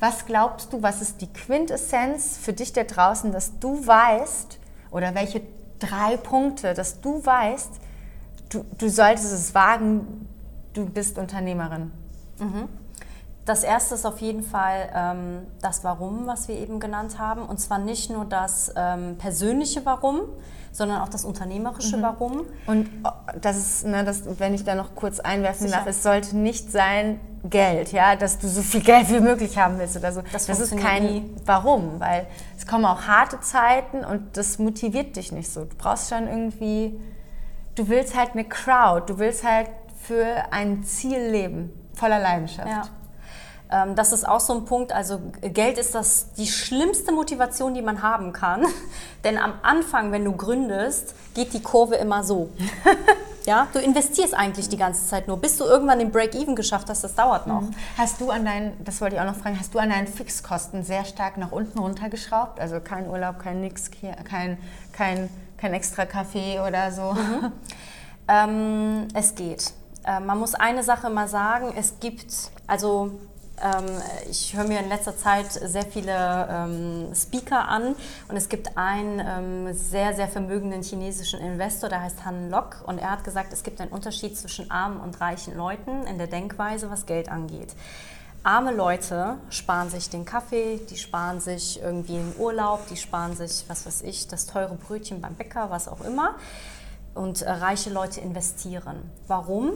Was 0.00 0.26
glaubst 0.26 0.72
du, 0.72 0.82
was 0.82 1.00
ist 1.00 1.20
die 1.20 1.32
Quintessenz 1.32 2.38
für 2.38 2.52
dich 2.52 2.72
da 2.72 2.82
draußen, 2.82 3.30
dass 3.30 3.58
du 3.60 3.86
weißt, 3.86 4.58
oder 4.90 5.14
welche 5.14 5.42
drei 5.78 6.16
Punkte, 6.16 6.74
dass 6.74 7.00
du 7.00 7.24
weißt, 7.24 7.70
du, 8.48 8.64
du 8.78 8.88
solltest 8.88 9.32
es 9.32 9.54
wagen, 9.54 10.26
du 10.74 10.86
bist 10.86 11.18
Unternehmerin? 11.18 11.92
Mhm. 12.38 12.68
Das 13.44 13.64
erste 13.64 13.94
ist 13.94 14.04
auf 14.06 14.20
jeden 14.20 14.42
Fall 14.42 14.90
ähm, 14.94 15.46
das 15.60 15.82
Warum, 15.82 16.26
was 16.26 16.46
wir 16.46 16.56
eben 16.56 16.78
genannt 16.78 17.18
haben. 17.18 17.42
Und 17.42 17.58
zwar 17.58 17.78
nicht 17.78 18.10
nur 18.10 18.24
das 18.24 18.72
ähm, 18.76 19.16
persönliche 19.18 19.84
Warum, 19.84 20.20
sondern 20.72 21.00
auch 21.00 21.08
das 21.08 21.24
unternehmerische 21.24 21.96
mhm. 21.96 22.02
Warum. 22.02 22.42
Und 22.66 22.88
oh, 23.02 23.10
das 23.40 23.56
ist, 23.56 23.86
ne, 23.86 24.04
das, 24.04 24.38
wenn 24.38 24.54
ich 24.54 24.64
da 24.64 24.74
noch 24.74 24.94
kurz 24.94 25.20
einwerfen 25.20 25.66
Sicher. 25.66 25.78
darf, 25.78 25.86
es 25.88 26.02
sollte 26.02 26.36
nicht 26.36 26.70
sein 26.70 27.18
Geld, 27.42 27.92
ja, 27.92 28.16
dass 28.16 28.38
du 28.38 28.48
so 28.48 28.62
viel 28.62 28.82
Geld 28.82 29.10
wie 29.10 29.20
möglich 29.20 29.58
haben 29.58 29.78
willst 29.78 29.96
oder 29.96 30.12
so. 30.12 30.22
Das, 30.32 30.46
das 30.46 30.60
ist 30.60 30.76
kein 30.76 31.04
nie. 31.04 31.34
Warum, 31.46 31.98
weil 31.98 32.26
es 32.56 32.66
kommen 32.66 32.84
auch 32.84 33.02
harte 33.02 33.40
Zeiten 33.40 34.04
und 34.04 34.36
das 34.36 34.58
motiviert 34.58 35.16
dich 35.16 35.32
nicht 35.32 35.50
so. 35.50 35.64
Du 35.64 35.74
brauchst 35.76 36.10
schon 36.10 36.28
irgendwie, 36.28 37.00
du 37.74 37.88
willst 37.88 38.16
halt 38.16 38.32
eine 38.32 38.44
Crowd, 38.44 39.10
du 39.10 39.18
willst 39.18 39.42
halt 39.42 39.70
für 40.02 40.52
ein 40.52 40.84
Ziel 40.84 41.18
leben, 41.18 41.70
voller 41.94 42.18
Leidenschaft. 42.18 42.68
Ja. 42.68 42.82
Ähm, 43.70 43.94
das 43.94 44.12
ist 44.12 44.26
auch 44.26 44.40
so 44.40 44.54
ein 44.54 44.64
Punkt. 44.64 44.92
Also 44.92 45.20
Geld 45.40 45.78
ist 45.78 45.94
das 45.94 46.32
die 46.32 46.46
schlimmste 46.46 47.12
Motivation, 47.12 47.74
die 47.74 47.82
man 47.82 48.02
haben 48.02 48.32
kann. 48.32 48.66
Denn 49.24 49.38
am 49.38 49.54
Anfang, 49.62 50.12
wenn 50.12 50.24
du 50.24 50.32
gründest, 50.32 51.14
geht 51.34 51.52
die 51.52 51.62
Kurve 51.62 51.94
immer 51.96 52.24
so. 52.24 52.50
ja, 53.46 53.68
du 53.72 53.78
investierst 53.78 54.34
eigentlich 54.34 54.68
die 54.68 54.76
ganze 54.76 55.06
Zeit 55.06 55.28
nur, 55.28 55.36
bis 55.36 55.56
du 55.56 55.64
irgendwann 55.64 55.98
den 55.98 56.10
Break-Even 56.10 56.56
geschafft 56.56 56.88
hast. 56.90 57.04
Das 57.04 57.14
dauert 57.14 57.46
noch. 57.46 57.62
Mhm. 57.62 57.74
Hast 57.96 58.20
du 58.20 58.30
an 58.30 58.44
deinen, 58.44 58.84
das 58.84 59.00
wollte 59.00 59.16
ich 59.16 59.20
auch 59.20 59.26
noch 59.26 59.36
fragen, 59.36 59.58
hast 59.58 59.72
du 59.74 59.78
an 59.78 59.90
deinen 59.90 60.08
Fixkosten 60.08 60.82
sehr 60.82 61.04
stark 61.04 61.36
nach 61.36 61.52
unten 61.52 61.78
runtergeschraubt? 61.78 62.58
Also 62.58 62.80
kein 62.80 63.08
Urlaub, 63.08 63.38
kein 63.38 63.60
nix, 63.60 63.90
kein, 63.90 64.58
kein, 64.92 65.28
kein 65.56 65.74
extra 65.74 66.06
Kaffee 66.06 66.58
oder 66.60 66.90
so? 66.90 67.12
Mhm. 67.12 67.52
Ähm, 68.32 69.08
es 69.12 69.34
geht. 69.34 69.72
Äh, 70.04 70.20
man 70.20 70.38
muss 70.38 70.54
eine 70.54 70.82
Sache 70.82 71.10
mal 71.10 71.28
sagen, 71.28 71.72
es 71.76 72.00
gibt, 72.00 72.50
also 72.66 73.12
ähm, 73.62 73.84
ich 74.30 74.56
höre 74.56 74.64
mir 74.64 74.80
in 74.80 74.88
letzter 74.88 75.16
Zeit 75.16 75.52
sehr 75.52 75.84
viele 75.84 76.48
ähm, 76.50 77.14
Speaker 77.14 77.68
an 77.68 77.94
und 78.28 78.36
es 78.36 78.48
gibt 78.48 78.76
einen 78.76 79.20
ähm, 79.20 79.74
sehr, 79.74 80.14
sehr 80.14 80.28
vermögenden 80.28 80.82
chinesischen 80.82 81.40
Investor, 81.40 81.88
der 81.88 82.02
heißt 82.02 82.24
Han 82.24 82.50
Lok 82.50 82.82
und 82.86 82.98
er 82.98 83.10
hat 83.10 83.24
gesagt, 83.24 83.52
es 83.52 83.62
gibt 83.62 83.80
einen 83.80 83.90
Unterschied 83.90 84.36
zwischen 84.36 84.70
armen 84.70 85.00
und 85.00 85.20
reichen 85.20 85.56
Leuten 85.56 86.06
in 86.06 86.18
der 86.18 86.26
Denkweise, 86.26 86.90
was 86.90 87.06
Geld 87.06 87.28
angeht. 87.28 87.74
Arme 88.42 88.72
Leute 88.72 89.36
sparen 89.50 89.90
sich 89.90 90.08
den 90.08 90.24
Kaffee, 90.24 90.80
die 90.88 90.96
sparen 90.96 91.40
sich 91.40 91.82
irgendwie 91.82 92.16
einen 92.16 92.34
Urlaub, 92.38 92.86
die 92.88 92.96
sparen 92.96 93.36
sich, 93.36 93.66
was 93.68 93.84
weiß 93.84 94.00
ich, 94.00 94.28
das 94.28 94.46
teure 94.46 94.76
Brötchen 94.76 95.20
beim 95.20 95.34
Bäcker, 95.34 95.68
was 95.70 95.88
auch 95.88 96.00
immer 96.00 96.36
und 97.14 97.42
äh, 97.42 97.50
reiche 97.50 97.90
Leute 97.90 98.20
investieren. 98.20 99.10
Warum? 99.26 99.72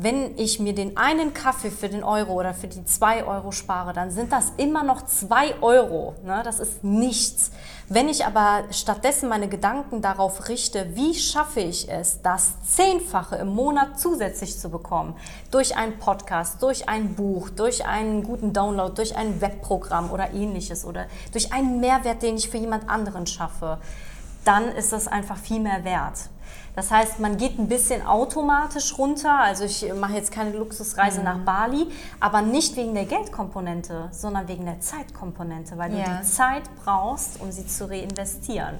Wenn 0.00 0.38
ich 0.38 0.60
mir 0.60 0.76
den 0.76 0.96
einen 0.96 1.34
Kaffee 1.34 1.72
für 1.72 1.88
den 1.88 2.04
Euro 2.04 2.34
oder 2.34 2.54
für 2.54 2.68
die 2.68 2.84
zwei 2.84 3.24
Euro 3.24 3.50
spare, 3.50 3.92
dann 3.92 4.12
sind 4.12 4.30
das 4.30 4.52
immer 4.56 4.84
noch 4.84 5.04
zwei 5.06 5.60
Euro. 5.60 6.14
Ne? 6.24 6.40
Das 6.44 6.60
ist 6.60 6.84
nichts. 6.84 7.50
Wenn 7.88 8.08
ich 8.08 8.24
aber 8.24 8.62
stattdessen 8.70 9.28
meine 9.28 9.48
Gedanken 9.48 10.00
darauf 10.00 10.48
richte, 10.48 10.94
wie 10.94 11.14
schaffe 11.14 11.58
ich 11.58 11.90
es, 11.90 12.22
das 12.22 12.62
Zehnfache 12.62 13.34
im 13.36 13.48
Monat 13.48 13.98
zusätzlich 13.98 14.56
zu 14.56 14.70
bekommen, 14.70 15.16
durch 15.50 15.76
einen 15.76 15.98
Podcast, 15.98 16.62
durch 16.62 16.88
ein 16.88 17.16
Buch, 17.16 17.50
durch 17.50 17.84
einen 17.84 18.22
guten 18.22 18.52
Download, 18.52 18.94
durch 18.94 19.16
ein 19.16 19.40
Webprogramm 19.40 20.12
oder 20.12 20.32
ähnliches 20.32 20.84
oder 20.84 21.06
durch 21.32 21.52
einen 21.52 21.80
Mehrwert, 21.80 22.22
den 22.22 22.36
ich 22.36 22.48
für 22.48 22.58
jemand 22.58 22.88
anderen 22.88 23.26
schaffe, 23.26 23.78
dann 24.44 24.68
ist 24.68 24.92
das 24.92 25.08
einfach 25.08 25.38
viel 25.38 25.58
mehr 25.58 25.82
wert. 25.82 26.28
Das 26.78 26.92
heißt, 26.92 27.18
man 27.18 27.38
geht 27.38 27.58
ein 27.58 27.66
bisschen 27.66 28.06
automatisch 28.06 28.96
runter. 28.96 29.40
Also 29.40 29.64
ich 29.64 29.92
mache 29.94 30.12
jetzt 30.12 30.30
keine 30.30 30.52
Luxusreise 30.52 31.18
mhm. 31.18 31.24
nach 31.24 31.38
Bali, 31.38 31.88
aber 32.20 32.40
nicht 32.40 32.76
wegen 32.76 32.94
der 32.94 33.04
Geldkomponente, 33.04 34.08
sondern 34.12 34.46
wegen 34.46 34.64
der 34.64 34.78
Zeitkomponente, 34.80 35.76
weil 35.76 35.92
ja. 35.92 36.04
du 36.04 36.10
die 36.20 36.22
Zeit 36.22 36.62
brauchst, 36.84 37.40
um 37.40 37.50
sie 37.50 37.66
zu 37.66 37.90
reinvestieren. 37.90 38.76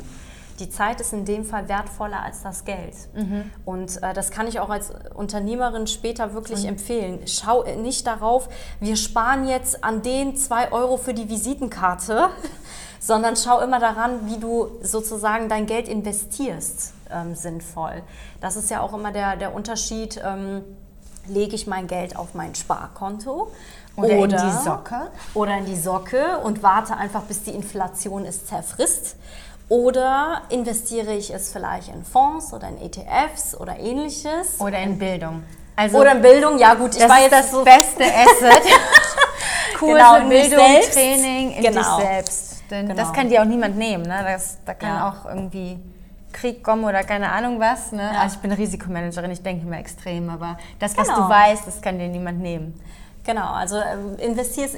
Die 0.60 0.70
Zeit 0.70 1.00
ist 1.00 1.12
in 1.12 1.24
dem 1.24 1.44
Fall 1.44 1.68
wertvoller 1.68 2.22
als 2.22 2.42
das 2.42 2.64
Geld. 2.64 2.94
Mhm. 3.14 3.50
Und 3.64 4.00
äh, 4.00 4.12
das 4.12 4.30
kann 4.30 4.46
ich 4.46 4.60
auch 4.60 4.70
als 4.70 4.92
Unternehmerin 5.14 5.88
später 5.88 6.34
wirklich 6.34 6.62
mhm. 6.62 6.68
empfehlen. 6.68 7.20
Schau 7.26 7.64
nicht 7.80 8.06
darauf, 8.06 8.48
wir 8.78 8.94
sparen 8.94 9.48
jetzt 9.48 9.82
an 9.82 10.02
den 10.02 10.36
zwei 10.36 10.70
Euro 10.70 10.98
für 10.98 11.14
die 11.14 11.28
Visitenkarte, 11.28 12.28
sondern 13.00 13.34
schau 13.34 13.60
immer 13.60 13.80
daran, 13.80 14.26
wie 14.26 14.38
du 14.38 14.68
sozusagen 14.82 15.48
dein 15.48 15.66
Geld 15.66 15.88
investierst 15.88 16.94
ähm, 17.12 17.34
sinnvoll. 17.34 18.02
Das 18.40 18.56
ist 18.56 18.70
ja 18.70 18.80
auch 18.80 18.92
immer 18.94 19.12
der, 19.12 19.36
der 19.36 19.54
Unterschied, 19.54 20.20
ähm, 20.24 20.62
lege 21.26 21.54
ich 21.54 21.66
mein 21.66 21.86
Geld 21.86 22.16
auf 22.16 22.34
mein 22.34 22.54
Sparkonto 22.54 23.52
oder, 23.96 24.16
oder, 24.18 24.38
in 24.38 24.50
die 24.50 24.64
Socke. 24.64 25.10
Oder 25.34 25.58
in 25.58 25.66
die 25.66 25.76
Socke 25.76 26.38
und 26.38 26.62
warte 26.62 26.96
einfach, 26.96 27.22
bis 27.22 27.42
die 27.42 27.50
Inflation 27.50 28.24
es 28.24 28.46
zerfrisst. 28.46 29.16
Oder 29.68 30.42
investiere 30.48 31.14
ich 31.14 31.32
es 31.34 31.52
vielleicht 31.52 31.88
in 31.88 32.04
Fonds 32.04 32.54
oder 32.54 32.68
in 32.68 32.80
ETFs 32.80 33.54
oder 33.54 33.78
ähnliches. 33.78 34.60
Oder 34.60 34.78
in 34.78 34.98
Bildung. 34.98 35.42
Also, 35.76 35.98
oder 35.98 36.12
in 36.12 36.22
Bildung, 36.22 36.58
ja 36.58 36.74
gut, 36.74 36.94
ich 36.94 37.00
das 37.00 37.10
war 37.10 37.20
jetzt 37.20 37.32
das 37.32 37.50
so 37.50 37.62
beste 37.62 38.04
Asset. 38.04 38.62
Kurse, 39.78 39.94
genau, 39.94 40.28
Bildung, 40.28 40.90
Training 40.92 41.52
in 41.52 41.62
genau. 41.62 41.98
dich 41.98 42.06
selbst. 42.06 42.62
Denn 42.70 42.88
genau. 42.88 43.02
das 43.02 43.12
kann 43.12 43.28
dir 43.28 43.42
auch 43.42 43.46
niemand 43.46 43.76
nehmen. 43.76 44.04
Ne? 44.04 44.24
Das, 44.24 44.58
da 44.64 44.74
kann 44.74 44.88
ja. 44.88 45.08
auch 45.08 45.28
irgendwie 45.28 45.78
Krieg 46.32 46.62
kommen 46.62 46.84
oder 46.84 47.02
keine 47.04 47.30
Ahnung 47.32 47.60
was. 47.60 47.92
Ne? 47.92 48.02
Ja. 48.02 48.20
Also 48.20 48.36
ich 48.36 48.42
bin 48.42 48.52
Risikomanagerin, 48.52 49.30
ich 49.30 49.42
denke 49.42 49.66
immer 49.66 49.78
extrem, 49.78 50.30
aber 50.30 50.58
das, 50.78 50.96
was 50.96 51.08
genau. 51.08 51.24
du 51.24 51.28
weißt, 51.28 51.66
das 51.66 51.80
kann 51.80 51.98
dir 51.98 52.08
niemand 52.08 52.40
nehmen. 52.40 52.78
Genau, 53.28 53.52
also 53.52 53.76
äh, 53.76 54.24
investiere 54.24 54.70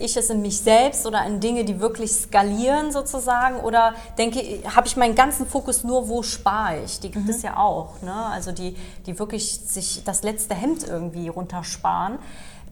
ich 0.00 0.16
es 0.16 0.30
in 0.30 0.40
mich 0.40 0.58
selbst 0.60 1.06
oder 1.06 1.22
in 1.26 1.38
Dinge, 1.38 1.66
die 1.66 1.80
wirklich 1.80 2.10
skalieren 2.12 2.92
sozusagen 2.92 3.60
oder 3.60 3.92
denke, 4.16 4.40
habe 4.74 4.86
ich 4.86 4.96
meinen 4.96 5.14
ganzen 5.14 5.46
Fokus 5.46 5.84
nur, 5.84 6.08
wo 6.08 6.22
spare 6.22 6.80
ich? 6.82 7.00
Die 7.00 7.10
gibt 7.10 7.26
mhm. 7.26 7.30
es 7.30 7.42
ja 7.42 7.58
auch, 7.58 8.00
ne? 8.00 8.14
also 8.14 8.52
die, 8.52 8.74
die 9.04 9.18
wirklich 9.18 9.60
sich 9.60 10.02
das 10.02 10.22
letzte 10.22 10.54
Hemd 10.54 10.88
irgendwie 10.88 11.28
runtersparen. 11.28 12.18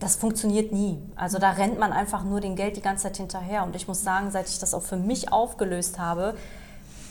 Das 0.01 0.17
funktioniert 0.17 0.73
nie. 0.73 0.99
Also 1.14 1.38
da 1.38 1.51
rennt 1.51 1.79
man 1.79 1.93
einfach 1.93 2.25
nur 2.25 2.41
dem 2.41 2.57
Geld 2.57 2.79
die 2.79 2.83
ganze 2.83 3.03
Zeit 3.03 3.19
hinterher. 3.19 3.64
Und 3.64 3.77
ich 3.77 3.87
muss 3.87 4.03
sagen, 4.03 4.31
seit 4.31 4.49
ich 4.49 4.59
das 4.59 4.73
auch 4.73 4.83
für 4.83 4.97
mich 4.97 5.31
aufgelöst 5.31 5.99
habe, 5.99 6.37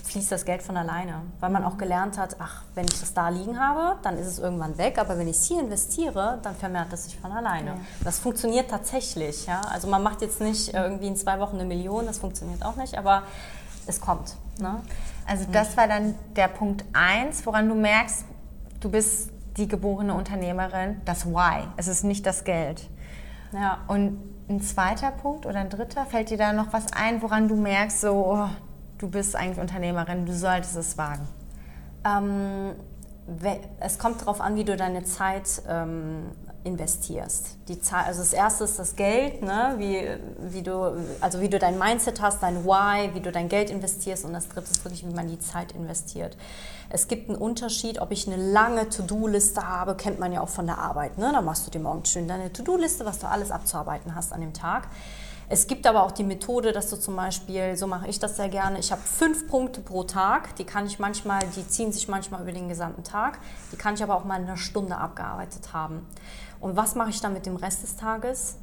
fließt 0.08 0.32
das 0.32 0.46
Geld 0.46 0.64
von 0.64 0.78
alleine, 0.78 1.22
weil 1.40 1.50
man 1.50 1.64
auch 1.64 1.78
gelernt 1.78 2.18
hat, 2.18 2.38
ach, 2.40 2.64
wenn 2.76 2.86
ich 2.86 3.00
das 3.00 3.14
da 3.14 3.30
liegen 3.30 3.60
habe, 3.60 3.98
dann 4.02 4.18
ist 4.18 4.28
es 4.28 4.40
irgendwann 4.40 4.78
weg, 4.78 4.98
aber 4.98 5.18
wenn 5.18 5.28
ich 5.28 5.38
es 5.38 5.46
hier 5.46 5.60
investiere, 5.60 6.40
dann 6.42 6.56
vermehrt 6.56 6.92
es 6.94 7.06
sich 7.06 7.18
von 7.18 7.32
alleine. 7.32 7.72
Okay. 7.72 7.82
Das 8.04 8.20
funktioniert 8.20 8.70
tatsächlich, 8.70 9.46
ja. 9.46 9.62
Also 9.72 9.88
man 9.88 10.02
macht 10.02 10.22
jetzt 10.22 10.42
nicht 10.42 10.74
irgendwie 10.74 11.08
in 11.08 11.16
zwei 11.16 11.40
Wochen 11.40 11.56
eine 11.58 11.66
Million, 11.66 12.06
das 12.06 12.20
funktioniert 12.20 12.66
auch 12.66 12.76
nicht, 12.76 12.98
aber 12.98 13.24
es 13.86 14.02
kommt. 14.02 14.36
Ne? 14.60 14.82
Also 15.28 15.46
das 15.52 15.78
war 15.78 15.88
dann 15.88 16.16
der 16.36 16.48
Punkt 16.48 16.86
eins, 16.94 17.46
woran 17.46 17.68
du 17.68 17.76
merkst, 17.76 18.26
du 18.80 18.90
bist 18.90 19.32
die 19.58 19.68
geborene 19.68 20.14
Unternehmerin, 20.14 21.02
das 21.06 21.26
Why. 21.26 21.68
Es 21.78 21.88
ist 21.88 22.04
nicht 22.04 22.26
das 22.26 22.44
Geld. 22.44 22.90
Ja. 23.52 23.80
Und 23.88 24.20
ein 24.50 24.62
zweiter 24.62 25.12
Punkt 25.12 25.46
oder 25.46 25.60
ein 25.60 25.70
dritter? 25.70 26.06
Fällt 26.06 26.30
dir 26.30 26.38
da 26.38 26.54
noch 26.54 26.72
was 26.72 26.94
ein, 26.94 27.22
woran 27.22 27.48
du 27.48 27.56
merkst, 27.56 28.02
so, 28.02 28.14
oh, 28.14 28.50
du 28.98 29.10
bist 29.10 29.36
eigentlich 29.36 29.60
Unternehmerin, 29.60 30.26
du 30.26 30.34
solltest 30.34 30.76
es 30.76 30.98
wagen? 30.98 31.28
Ähm, 32.06 32.76
es 33.80 34.00
kommt 34.00 34.22
darauf 34.22 34.40
an, 34.40 34.56
wie 34.56 34.64
du 34.64 34.78
deine 34.78 35.04
Zeit 35.04 35.62
ähm, 35.68 36.32
investierst. 36.64 37.58
Die 37.68 37.80
Zahl, 37.80 38.06
also 38.06 38.20
das 38.20 38.34
erste 38.34 38.64
ist 38.64 38.80
das 38.80 38.96
Geld, 38.96 39.42
ne? 39.42 39.76
wie, 39.78 40.08
wie, 40.52 40.62
du, 40.62 40.98
also 41.22 41.42
wie 41.42 41.50
du 41.50 41.60
dein 41.60 41.78
Mindset 41.78 42.22
hast, 42.22 42.44
dein 42.44 42.66
Why, 42.66 43.14
wie 43.14 43.20
du 43.20 43.32
dein 43.32 43.50
Geld 43.50 43.70
investierst 43.70 44.26
und 44.26 44.34
das 44.34 44.48
dritte 44.50 44.72
ist 44.72 44.84
wirklich, 44.84 45.06
wie 45.06 45.14
man 45.14 45.28
die 45.28 45.40
Zeit 45.40 45.74
investiert. 45.74 46.38
Es 46.90 47.08
gibt 47.08 47.30
einen 47.30 47.38
Unterschied, 47.38 48.00
ob 48.00 48.12
ich 48.12 48.28
eine 48.28 48.38
lange 48.38 48.90
To-Do-Liste 48.90 49.68
habe, 49.68 49.96
kennt 49.96 50.20
man 50.20 50.32
ja 50.32 50.42
auch 50.42 50.50
von 50.50 50.66
der 50.66 50.78
Arbeit. 50.78 51.18
Ne? 51.18 51.32
Da 51.34 51.42
machst 51.42 51.68
du 51.68 51.72
dir 51.72 51.80
morgens 51.80 52.12
schön 52.12 52.28
deine 52.28 52.52
To-Do-Liste, 52.52 53.06
was 53.06 53.20
du 53.20 53.28
alles 53.28 53.52
abzuarbeiten 53.52 54.16
hast 54.16 54.32
an 54.32 54.42
dem 54.42 54.54
Tag. 54.54 54.88
Es 55.50 55.68
gibt 55.68 55.88
aber 55.88 56.04
auch 56.04 56.12
die 56.12 56.26
Methode, 56.26 56.74
dass 56.74 56.90
du 56.90 56.98
zum 56.98 57.16
Beispiel, 57.16 57.78
so 57.78 57.88
mache 57.88 58.08
ich 58.08 58.20
das 58.20 58.36
sehr 58.36 58.50
gerne, 58.50 58.80
ich 58.80 58.92
habe 58.92 59.02
fünf 59.02 59.48
Punkte 59.48 59.80
pro 59.80 60.04
Tag, 60.04 60.56
die 60.58 60.66
kann 60.66 60.86
ich 60.86 61.00
manchmal, 61.00 61.40
die 61.56 61.66
ziehen 61.66 61.94
sich 61.94 62.10
manchmal 62.10 62.42
über 62.42 62.52
den 62.52 62.68
gesamten 62.68 63.04
Tag, 63.04 63.40
die 63.72 63.78
kann 63.78 63.94
ich 63.94 64.04
aber 64.04 64.16
auch 64.16 64.26
mal 64.26 64.42
in 64.42 64.44
einer 64.46 64.58
Stunde 64.58 64.98
abgearbeitet 64.98 65.72
haben. 65.72 66.06
Und 66.60 66.76
was 66.76 66.96
mache 66.96 67.12
ich 67.12 67.22
dann 67.22 67.32
mit 67.32 67.46
dem 67.46 67.56
Rest 67.56 67.84
des 67.84 67.96
Tages? 67.96 68.58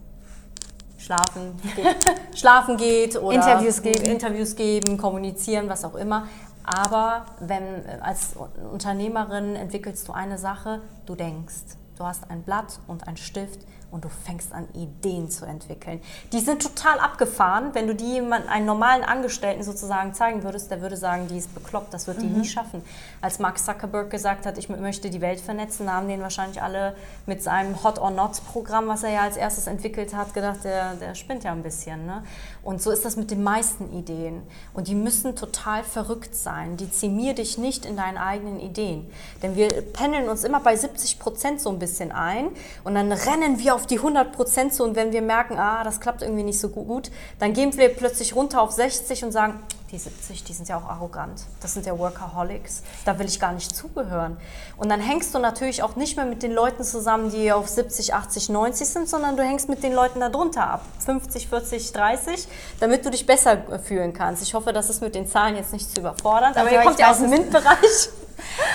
Schlafen, 0.98 1.56
geht, 1.74 2.06
schlafen 2.38 2.76
geht 2.76 3.16
oder 3.16 3.34
Interviews 3.34 3.80
geben. 3.80 4.04
Interviews 4.04 4.54
geben, 4.54 4.98
kommunizieren, 4.98 5.68
was 5.68 5.84
auch 5.84 5.94
immer. 5.94 6.28
Aber 6.64 7.26
wenn 7.40 7.84
als 8.00 8.34
Unternehmerin 8.72 9.56
entwickelst 9.56 10.08
du 10.08 10.12
eine 10.12 10.38
Sache, 10.38 10.80
du 11.06 11.14
denkst. 11.14 11.76
Du 11.96 12.04
hast 12.04 12.30
ein 12.30 12.42
Blatt 12.42 12.80
und 12.86 13.06
ein 13.06 13.16
Stift 13.16 13.60
und 13.94 14.04
du 14.04 14.08
fängst 14.08 14.52
an, 14.52 14.66
Ideen 14.74 15.30
zu 15.30 15.46
entwickeln. 15.46 16.00
Die 16.32 16.40
sind 16.40 16.60
total 16.60 16.98
abgefahren. 16.98 17.70
Wenn 17.74 17.86
du 17.86 17.94
die 17.94 18.14
jemand, 18.14 18.48
einen 18.48 18.66
normalen 18.66 19.04
Angestellten 19.04 19.62
sozusagen 19.62 20.14
zeigen 20.14 20.42
würdest, 20.42 20.68
der 20.72 20.82
würde 20.82 20.96
sagen, 20.96 21.28
die 21.28 21.38
ist 21.38 21.54
bekloppt, 21.54 21.94
das 21.94 22.08
wird 22.08 22.20
die 22.20 22.26
mhm. 22.26 22.40
nie 22.40 22.44
schaffen. 22.44 22.82
Als 23.20 23.38
Mark 23.38 23.56
Zuckerberg 23.56 24.10
gesagt 24.10 24.46
hat, 24.46 24.58
ich 24.58 24.68
möchte 24.68 25.10
die 25.10 25.20
Welt 25.20 25.40
vernetzen, 25.40 25.90
haben 25.90 26.08
den 26.08 26.20
wahrscheinlich 26.20 26.60
alle 26.60 26.96
mit 27.26 27.40
seinem 27.40 27.84
Hot 27.84 28.00
or 28.00 28.10
Not 28.10 28.42
Programm, 28.52 28.88
was 28.88 29.04
er 29.04 29.10
ja 29.10 29.20
als 29.22 29.36
erstes 29.36 29.68
entwickelt 29.68 30.12
hat, 30.12 30.34
gedacht, 30.34 30.64
der, 30.64 30.94
der 30.94 31.14
spinnt 31.14 31.44
ja 31.44 31.52
ein 31.52 31.62
bisschen. 31.62 32.04
Ne? 32.04 32.24
Und 32.64 32.82
so 32.82 32.90
ist 32.90 33.04
das 33.04 33.14
mit 33.16 33.30
den 33.30 33.44
meisten 33.44 33.96
Ideen. 33.96 34.42
Und 34.72 34.88
die 34.88 34.96
müssen 34.96 35.36
total 35.36 35.84
verrückt 35.84 36.34
sein. 36.34 36.76
Die 36.76 36.90
zimier 36.90 37.34
dich 37.34 37.58
nicht 37.58 37.86
in 37.86 37.96
deinen 37.96 38.18
eigenen 38.18 38.58
Ideen. 38.58 39.08
Denn 39.40 39.54
wir 39.54 39.68
pendeln 39.68 40.28
uns 40.28 40.42
immer 40.42 40.58
bei 40.58 40.74
70 40.74 41.20
Prozent 41.20 41.60
so 41.60 41.70
ein 41.70 41.78
bisschen 41.78 42.10
ein 42.10 42.48
und 42.82 42.96
dann 42.96 43.12
rennen 43.12 43.60
wir 43.60 43.76
auf 43.76 43.83
auf 43.84 43.88
die 43.88 43.98
100 43.98 44.32
Prozent 44.32 44.72
zu 44.72 44.82
und 44.82 44.96
wenn 44.96 45.12
wir 45.12 45.20
merken, 45.20 45.58
ah, 45.58 45.84
das 45.84 46.00
klappt 46.00 46.22
irgendwie 46.22 46.42
nicht 46.42 46.58
so 46.58 46.70
gut, 46.70 47.10
dann 47.38 47.52
gehen 47.52 47.76
wir 47.76 47.90
plötzlich 47.90 48.34
runter 48.34 48.62
auf 48.62 48.70
60 48.70 49.24
und 49.24 49.32
sagen, 49.32 49.60
die 49.92 49.98
70, 49.98 50.42
die 50.42 50.54
sind 50.54 50.70
ja 50.70 50.78
auch 50.78 50.88
arrogant. 50.88 51.42
Das 51.60 51.74
sind 51.74 51.84
ja 51.84 51.96
Workaholics. 51.96 52.82
Da 53.04 53.18
will 53.18 53.26
ich 53.26 53.38
gar 53.38 53.52
nicht 53.52 53.76
zugehören. 53.76 54.38
Und 54.78 54.88
dann 54.88 55.00
hängst 55.00 55.34
du 55.34 55.38
natürlich 55.38 55.82
auch 55.82 55.96
nicht 55.96 56.16
mehr 56.16 56.24
mit 56.24 56.42
den 56.42 56.52
Leuten 56.52 56.82
zusammen, 56.82 57.30
die 57.30 57.52
auf 57.52 57.68
70, 57.68 58.14
80, 58.14 58.48
90 58.48 58.88
sind, 58.88 59.08
sondern 59.08 59.36
du 59.36 59.44
hängst 59.44 59.68
mit 59.68 59.82
den 59.82 59.92
Leuten 59.92 60.18
darunter 60.18 60.66
ab. 60.66 60.82
50, 61.04 61.48
40, 61.48 61.92
30, 61.92 62.48
damit 62.80 63.04
du 63.04 63.10
dich 63.10 63.26
besser 63.26 63.58
fühlen 63.84 64.14
kannst. 64.14 64.42
Ich 64.42 64.54
hoffe, 64.54 64.72
das 64.72 64.88
ist 64.88 65.02
mit 65.02 65.14
den 65.14 65.28
Zahlen 65.28 65.56
jetzt 65.56 65.74
nicht 65.74 65.94
zu 65.94 66.00
überfordern. 66.00 66.54
Aber 66.56 66.72
ihr 66.72 66.80
kommt 66.80 66.98
ja 66.98 67.10
aus 67.10 67.18
dem 67.18 67.28
MINT-Bereich. 67.28 68.08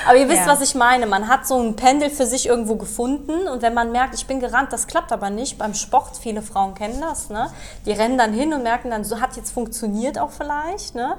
Aber 0.08 0.18
ihr 0.18 0.28
wisst, 0.28 0.42
ja. 0.42 0.48
was 0.48 0.62
ich 0.62 0.76
meine. 0.76 1.06
Man 1.06 1.28
hat 1.28 1.48
so 1.48 1.60
ein 1.60 1.76
Pendel 1.76 2.10
für 2.10 2.26
sich 2.26 2.48
irgendwo 2.48 2.76
gefunden 2.76 3.48
und 3.48 3.62
wenn 3.62 3.74
man 3.74 3.92
merkt, 3.92 4.16
ich 4.16 4.28
bin 4.28 4.40
gerannt, 4.40 4.74
das 4.74 4.88
klappt 4.88 5.12
aber 5.12 5.30
nicht. 5.30 5.58
Beim 5.58 5.74
Sport, 5.74 6.18
viele 6.18 6.42
Frauen 6.42 6.74
kennen 6.74 7.02
das, 7.02 7.30
ne? 7.30 7.52
Die 7.86 7.92
rennen 7.92 8.18
dann 8.18 8.34
hin 8.34 8.54
und 8.54 8.64
merken 8.64 8.90
dann, 8.90 9.04
so 9.04 9.20
hat 9.20 9.36
jetzt 9.36 9.52
funktioniert 9.52 10.20
auch 10.20 10.32
vielleicht, 10.32 10.96
ne? 10.96 11.18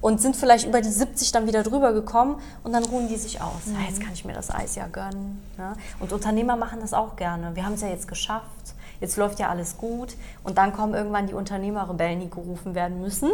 Und 0.00 0.20
sind 0.20 0.36
vielleicht 0.36 0.66
über 0.66 0.82
die 0.82 0.90
70 0.90 1.32
dann 1.32 1.46
wieder 1.46 1.62
drüber 1.62 1.92
gekommen 1.92 2.40
und 2.62 2.72
dann 2.72 2.84
ruhen 2.84 3.08
die 3.08 3.16
sich 3.16 3.40
aus. 3.40 3.66
Mhm. 3.66 3.74
Ja, 3.74 3.80
jetzt 3.88 4.00
kann 4.00 4.12
ich 4.12 4.24
mir 4.24 4.34
das 4.34 4.50
Eis 4.50 4.74
ja 4.74 4.86
gönnen. 4.86 5.42
Ne? 5.56 5.72
Und 6.00 6.12
Unternehmer 6.12 6.54
machen 6.54 6.80
das 6.80 6.92
auch 6.92 7.16
gerne. 7.16 7.56
Wir 7.56 7.64
haben 7.64 7.72
es 7.72 7.80
ja 7.80 7.88
jetzt 7.88 8.06
geschafft 8.06 8.75
jetzt 9.00 9.16
läuft 9.16 9.38
ja 9.38 9.48
alles 9.48 9.76
gut. 9.76 10.16
Und 10.44 10.58
dann 10.58 10.72
kommen 10.72 10.94
irgendwann 10.94 11.26
die 11.26 11.34
Unternehmerrebellen, 11.34 12.20
die 12.20 12.30
gerufen 12.30 12.74
werden 12.74 13.00
müssen, 13.00 13.30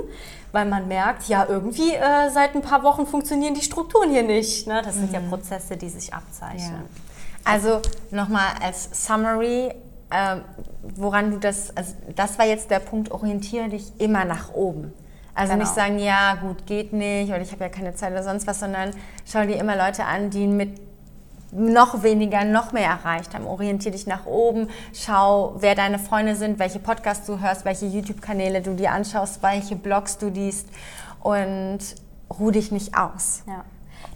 weil 0.52 0.66
man 0.66 0.88
merkt, 0.88 1.28
ja, 1.28 1.46
irgendwie 1.48 1.94
äh, 1.94 2.30
seit 2.30 2.54
ein 2.54 2.62
paar 2.62 2.82
Wochen 2.82 3.06
funktionieren 3.06 3.54
die 3.54 3.62
Strukturen 3.62 4.10
hier 4.10 4.22
nicht. 4.22 4.66
Ne? 4.66 4.82
Das 4.84 4.96
mhm. 4.96 5.00
sind 5.00 5.12
ja 5.12 5.20
mhm. 5.20 5.28
Prozesse, 5.28 5.76
die 5.76 5.88
sich 5.88 6.12
abzeichnen. 6.12 6.82
Ja. 6.82 7.00
Also 7.44 7.80
nochmal 8.10 8.46
als 8.62 9.06
Summary, 9.06 9.74
äh, 10.10 10.36
woran 10.96 11.30
du 11.30 11.38
das, 11.38 11.76
also 11.76 11.94
das 12.14 12.38
war 12.38 12.46
jetzt 12.46 12.70
der 12.70 12.78
Punkt, 12.78 13.10
orientiere 13.10 13.68
dich 13.68 13.92
immer 13.98 14.24
nach 14.24 14.52
oben. 14.52 14.92
Also 15.34 15.52
genau. 15.52 15.64
nicht 15.64 15.74
sagen, 15.74 15.98
ja, 15.98 16.34
gut, 16.34 16.66
geht 16.66 16.92
nicht 16.92 17.30
oder 17.30 17.40
ich 17.40 17.52
habe 17.52 17.64
ja 17.64 17.70
keine 17.70 17.94
Zeit 17.94 18.12
oder 18.12 18.22
sonst 18.22 18.46
was, 18.46 18.60
sondern 18.60 18.90
schau 19.24 19.44
dir 19.44 19.56
immer 19.56 19.76
Leute 19.76 20.04
an, 20.04 20.28
die 20.28 20.46
mit 20.46 20.78
noch 21.52 22.02
weniger, 22.02 22.44
noch 22.44 22.72
mehr 22.72 22.88
erreicht 22.88 23.34
haben. 23.34 23.46
Orientier 23.46 23.92
dich 23.92 24.06
nach 24.06 24.26
oben, 24.26 24.68
schau, 24.94 25.54
wer 25.58 25.74
deine 25.74 25.98
Freunde 25.98 26.34
sind, 26.34 26.58
welche 26.58 26.78
Podcasts 26.78 27.26
du 27.26 27.40
hörst, 27.40 27.64
welche 27.64 27.86
YouTube-Kanäle 27.86 28.62
du 28.62 28.74
dir 28.74 28.90
anschaust, 28.90 29.42
welche 29.42 29.76
Blogs 29.76 30.18
du 30.18 30.28
liest 30.28 30.66
und 31.20 31.78
ruh 32.38 32.50
dich 32.50 32.72
nicht 32.72 32.96
aus. 32.96 33.42
Ja. 33.46 33.64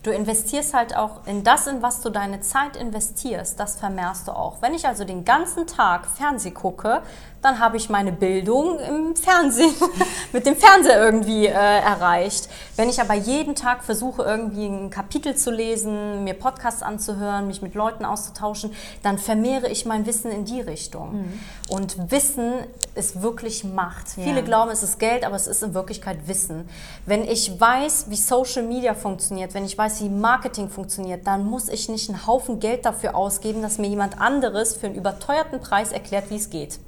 Du 0.02 0.10
investierst 0.12 0.72
halt 0.72 0.96
auch 0.96 1.26
in 1.26 1.44
das, 1.44 1.66
in 1.66 1.82
was 1.82 2.00
du 2.00 2.10
deine 2.10 2.40
Zeit 2.40 2.76
investierst, 2.76 3.58
das 3.58 3.76
vermehrst 3.76 4.28
du 4.28 4.32
auch. 4.32 4.62
Wenn 4.62 4.72
ich 4.72 4.86
also 4.86 5.04
den 5.04 5.24
ganzen 5.24 5.66
Tag 5.66 6.06
Fernseh 6.06 6.52
gucke, 6.52 7.02
dann 7.46 7.60
habe 7.60 7.76
ich 7.76 7.88
meine 7.88 8.10
Bildung 8.10 8.78
im 8.80 9.14
Fernsehen, 9.14 9.72
mit 10.32 10.46
dem 10.46 10.56
Fernseher 10.56 11.00
irgendwie 11.00 11.46
äh, 11.46 11.50
erreicht. 11.52 12.48
Wenn 12.74 12.88
ich 12.88 13.00
aber 13.00 13.14
jeden 13.14 13.54
Tag 13.54 13.84
versuche, 13.84 14.22
irgendwie 14.22 14.66
ein 14.66 14.90
Kapitel 14.90 15.36
zu 15.36 15.52
lesen, 15.52 16.24
mir 16.24 16.34
Podcasts 16.34 16.82
anzuhören, 16.82 17.46
mich 17.46 17.62
mit 17.62 17.74
Leuten 17.74 18.04
auszutauschen, 18.04 18.74
dann 19.04 19.18
vermehre 19.18 19.68
ich 19.68 19.86
mein 19.86 20.06
Wissen 20.06 20.32
in 20.32 20.44
die 20.44 20.60
Richtung. 20.60 21.22
Mhm. 21.22 21.40
Und 21.68 22.10
Wissen 22.10 22.52
ist 22.96 23.22
wirklich 23.22 23.62
Macht. 23.62 24.16
Ja. 24.16 24.24
Viele 24.24 24.42
glauben, 24.42 24.70
es 24.72 24.82
ist 24.82 24.98
Geld, 24.98 25.24
aber 25.24 25.36
es 25.36 25.46
ist 25.46 25.62
in 25.62 25.72
Wirklichkeit 25.72 26.26
Wissen. 26.26 26.68
Wenn 27.06 27.22
ich 27.22 27.60
weiß, 27.60 28.06
wie 28.08 28.16
Social 28.16 28.64
Media 28.64 28.94
funktioniert, 28.94 29.54
wenn 29.54 29.64
ich 29.64 29.78
weiß, 29.78 30.00
wie 30.00 30.08
Marketing 30.08 30.68
funktioniert, 30.68 31.26
dann 31.28 31.44
muss 31.44 31.68
ich 31.68 31.88
nicht 31.88 32.08
einen 32.08 32.26
Haufen 32.26 32.58
Geld 32.58 32.84
dafür 32.84 33.14
ausgeben, 33.14 33.62
dass 33.62 33.78
mir 33.78 33.88
jemand 33.88 34.20
anderes 34.20 34.74
für 34.74 34.86
einen 34.86 34.96
überteuerten 34.96 35.60
Preis 35.60 35.92
erklärt, 35.92 36.30
wie 36.30 36.36
es 36.36 36.50
geht. 36.50 36.80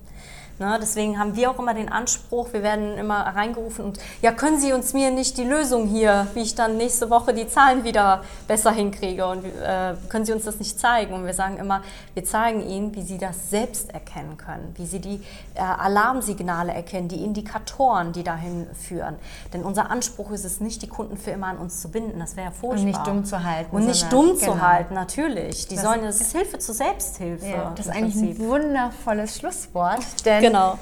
Ne? 0.59 0.79
Deswegen 0.81 1.19
haben 1.19 1.37
wir 1.37 1.51
auch 1.51 1.59
immer 1.59 1.75
den 1.75 1.89
Anspruch, 1.89 2.53
wir 2.53 2.63
werden 2.63 2.99
immer 2.99 3.21
reingerufen 3.21 3.85
und 3.85 3.99
ja, 4.23 4.33
können 4.33 4.59
Sie 4.59 4.73
uns 4.73 4.93
mir 4.93 5.11
nicht 5.11 5.39
die 5.39 5.45
Lösung 5.45 5.87
hier, 5.87 6.27
wie 6.35 6.41
ich 6.41 6.55
dann 6.55 6.77
nächste 6.77 7.11
Woche 7.11 7.33
die 7.33 7.47
Zahlen 7.47 7.85
wieder 7.85 8.23
besser 8.49 8.73
hinkriege 8.73 9.27
und 9.27 9.45
äh, 9.45 9.95
können 10.09 10.25
Sie 10.25 10.33
uns 10.33 10.45
das 10.45 10.59
nicht 10.59 10.79
zeigen? 10.81 11.15
Und 11.15 11.27
wir 11.27 11.35
sagen 11.35 11.59
immer, 11.59 11.83
wir 12.15 12.25
zeigen 12.25 12.67
Ihnen, 12.67 12.95
wie 12.97 13.03
Sie 13.03 13.19
das 13.19 13.51
selbst 13.51 13.91
erkennen 13.95 14.37
können, 14.37 14.75
wie 14.77 14.87
Sie 14.87 14.99
die 14.99 15.23
äh, 15.55 15.61
Alarmsignale 15.61 16.73
erkennen, 16.73 17.09
die 17.09 17.23
Indikatoren, 17.23 18.13
die 18.13 18.25
dahin 18.25 18.67
führen. 18.75 19.17
Denn 19.53 19.63
unser 19.63 19.91
Anspruch 19.91 20.33
ist 20.33 20.45
es 20.45 20.61
nicht, 20.61 20.83
die 20.83 20.89
Kunden 20.89 21.17
für 21.17 21.31
immer 21.31 21.49
an 21.49 21.59
uns 21.59 21.81
zu 21.81 21.89
binden, 21.89 22.19
das 22.19 22.35
wäre 22.37 22.49
ja 22.49 22.53
furchtbar. 22.53 22.81
Und 22.81 22.85
nicht 22.85 23.07
dumm 23.07 23.25
zu 23.25 23.45
halten. 23.45 23.77
Und 23.77 23.87
nicht 23.87 24.13
dumm 24.13 24.27
genau. 24.27 24.39
zu 24.39 24.61
halten, 24.61 24.95
natürlich. 24.95 25.69
Die 25.69 25.77
das 25.77 25.85
sollen, 25.85 26.03
das 26.03 26.21
ist 26.21 26.33
Hilfe 26.33 26.59
zur 26.59 26.75
Selbsthilfe. 26.75 27.47
Ja, 27.47 27.73
das 27.77 27.87
ist 27.87 27.93
eigentlich 27.93 28.15
Prinzip. 28.15 28.41
ein 28.41 28.49
wundervolles 28.49 29.37
Schlusswort, 29.37 30.01
denn 30.25 30.48
Genau. 30.49 30.79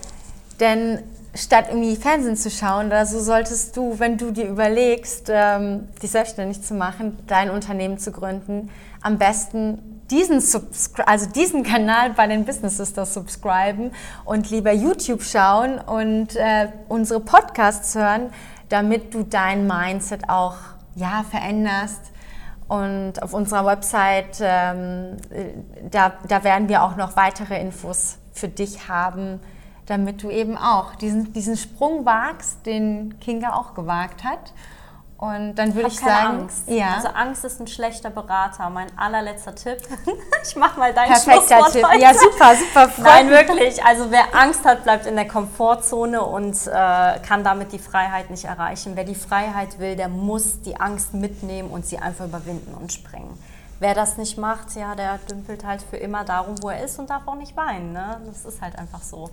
Denn 0.61 1.03
statt 1.35 1.67
irgendwie 1.69 1.97
Fernsehen 1.97 2.37
zu 2.37 2.51
schauen, 2.51 2.91
da 2.91 3.05
so 3.07 3.21
solltest 3.21 3.77
du, 3.77 3.99
wenn 3.99 4.17
du 4.17 4.31
dir 4.31 4.47
überlegst, 4.47 5.31
ähm, 5.31 5.89
dich 6.03 6.11
selbstständig 6.11 6.63
zu 6.63 6.75
machen, 6.75 7.19
dein 7.27 7.51
Unternehmen 7.51 7.99
zu 7.99 8.11
gründen, 8.11 8.71
am 9.03 9.19
besten 9.19 10.01
diesen, 10.11 10.43
also 11.05 11.27
diesen 11.31 11.63
Kanal 11.63 12.11
bei 12.11 12.27
den 12.27 12.45
Business 12.45 12.77
Sisters 12.77 13.13
subscriben 13.13 13.91
und 14.25 14.51
lieber 14.51 14.73
YouTube 14.73 15.23
schauen 15.23 15.79
und 15.79 16.37
äh, 16.37 16.69
unsere 16.89 17.21
Podcasts 17.21 17.95
hören, 17.95 18.31
damit 18.69 19.15
du 19.15 19.25
dein 19.25 19.67
Mindset 19.67 20.29
auch 20.29 20.57
ja, 20.95 21.25
veränderst. 21.29 22.01
Und 22.69 23.23
auf 23.23 23.33
unserer 23.33 23.65
Website, 23.65 24.39
ähm, 24.41 25.17
äh, 25.31 25.53
da, 25.91 26.15
da 26.27 26.43
werden 26.43 26.69
wir 26.69 26.83
auch 26.83 26.97
noch 26.97 27.17
weitere 27.17 27.61
Infos 27.61 28.19
für 28.33 28.49
dich 28.49 28.89
haben, 28.89 29.41
damit 29.87 30.23
du 30.23 30.31
eben 30.31 30.57
auch 30.57 30.97
diesen, 30.97 31.33
diesen 31.33 31.57
Sprung 31.57 32.05
wagst, 32.05 32.67
den 32.67 33.21
Kinga 33.21 33.55
auch 33.55 33.75
gewagt 33.75 34.25
hat. 34.25 34.53
Und 35.19 35.55
dann 35.55 35.75
würde 35.75 35.89
ich, 35.89 35.95
ich 35.95 36.01
sagen, 36.01 36.41
Angst. 36.41 36.69
Ja. 36.69 36.97
Also 36.97 37.09
Angst 37.09 37.45
ist 37.45 37.59
ein 37.59 37.67
schlechter 37.67 38.11
Berater. 38.11 38.69
Mein 38.69 38.89
allerletzter 38.99 39.55
Tipp. 39.55 39.79
ich 40.47 40.57
mache 40.57 40.79
mal 40.79 40.93
deinen 40.93 41.09
Perfekter 41.09 41.41
Schlusswort 41.41 41.73
Tipp. 41.73 41.87
Heute. 41.87 42.03
Ja, 42.03 42.13
super, 42.13 42.55
super. 42.55 42.91
Nein, 43.03 43.31
wirklich. 43.31 43.83
Also 43.83 44.11
wer 44.11 44.35
Angst 44.35 44.67
hat, 44.67 44.85
bleibt 44.85 45.07
in 45.07 45.17
der 45.17 45.27
Komfortzone 45.27 46.23
und 46.23 46.55
äh, 46.67 46.71
kann 47.21 47.45
damit 47.45 47.73
die 47.73 47.79
Freiheit 47.79 48.29
nicht 48.29 48.45
erreichen. 48.45 48.93
Wer 48.95 49.05
die 49.05 49.15
Freiheit 49.15 49.79
will, 49.79 49.97
der 49.97 50.09
muss 50.09 50.61
die 50.61 50.79
Angst 50.79 51.15
mitnehmen 51.15 51.71
und 51.71 51.87
sie 51.87 51.99
einfach 51.99 52.27
überwinden 52.27 52.75
und 52.75 52.93
springen. 52.93 53.39
wer 53.79 53.95
das 53.95 54.19
nicht 54.19 54.37
macht, 54.37 54.75
ja, 54.75 54.95
der 54.95 55.19
dümpelt 55.31 55.65
halt 55.65 55.83
für 55.83 55.97
immer 55.97 56.25
darum, 56.25 56.57
wo 56.63 56.69
er 56.69 56.85
ist 56.85 56.99
und 56.99 57.09
darf 57.09 57.27
auch 57.27 57.35
nicht 57.37 57.57
weinen. 57.57 57.93
Ne? 57.93 58.21
Das 58.27 58.45
ist 58.45 58.61
halt 58.61 58.79
einfach 58.79 59.03
so. 59.03 59.31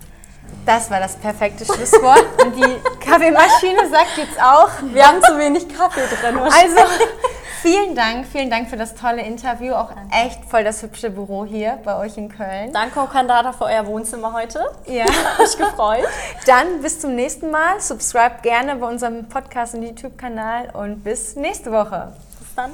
Das 0.66 0.90
war 0.90 1.00
das 1.00 1.16
perfekte 1.16 1.66
Schlusswort. 1.66 2.26
Und 2.42 2.56
die 2.56 2.80
Kaffeemaschine 3.00 3.90
sagt 3.90 4.18
jetzt 4.18 4.42
auch. 4.42 4.70
Wir 4.94 5.08
haben 5.08 5.22
zu 5.22 5.38
wenig 5.38 5.68
Kaffee 5.68 6.02
drin. 6.22 6.38
Also, 6.38 6.78
vielen 7.62 7.96
Dank, 7.96 8.26
vielen 8.28 8.50
Dank 8.50 8.70
für 8.70 8.78
das 8.78 8.96
tolle 8.96 9.24
Interview. 9.24 9.74
Auch 9.74 9.92
echt 10.12 10.46
voll 10.46 10.64
das 10.64 10.82
hübsche 10.82 11.10
Büro 11.10 11.46
hier 11.46 11.80
bei 11.84 11.98
euch 11.98 12.18
in 12.18 12.30
Köln. 12.30 12.72
Danke, 12.72 13.02
Okandata, 13.02 13.52
für 13.52 13.66
euer 13.66 13.86
Wohnzimmer 13.86 14.32
heute. 14.34 14.64
Ja. 14.86 15.06
Hat 15.06 15.40
mich 15.40 15.58
gefreut. 15.58 16.08
Dann 16.46 16.82
bis 16.82 17.02
zum 17.02 17.16
nächsten 17.16 17.52
Mal. 17.52 17.82
Subscribe 17.82 18.36
gerne 18.42 18.78
bei 18.78 18.88
unserem 18.88 19.28
Podcast 19.28 19.76
und 19.76 19.84
YouTube-Kanal 19.84 20.70
und 20.74 21.04
bis 21.04 21.36
nächste 21.36 21.72
Woche. 21.72 22.14
Bis 22.40 22.56
dann. 22.56 22.72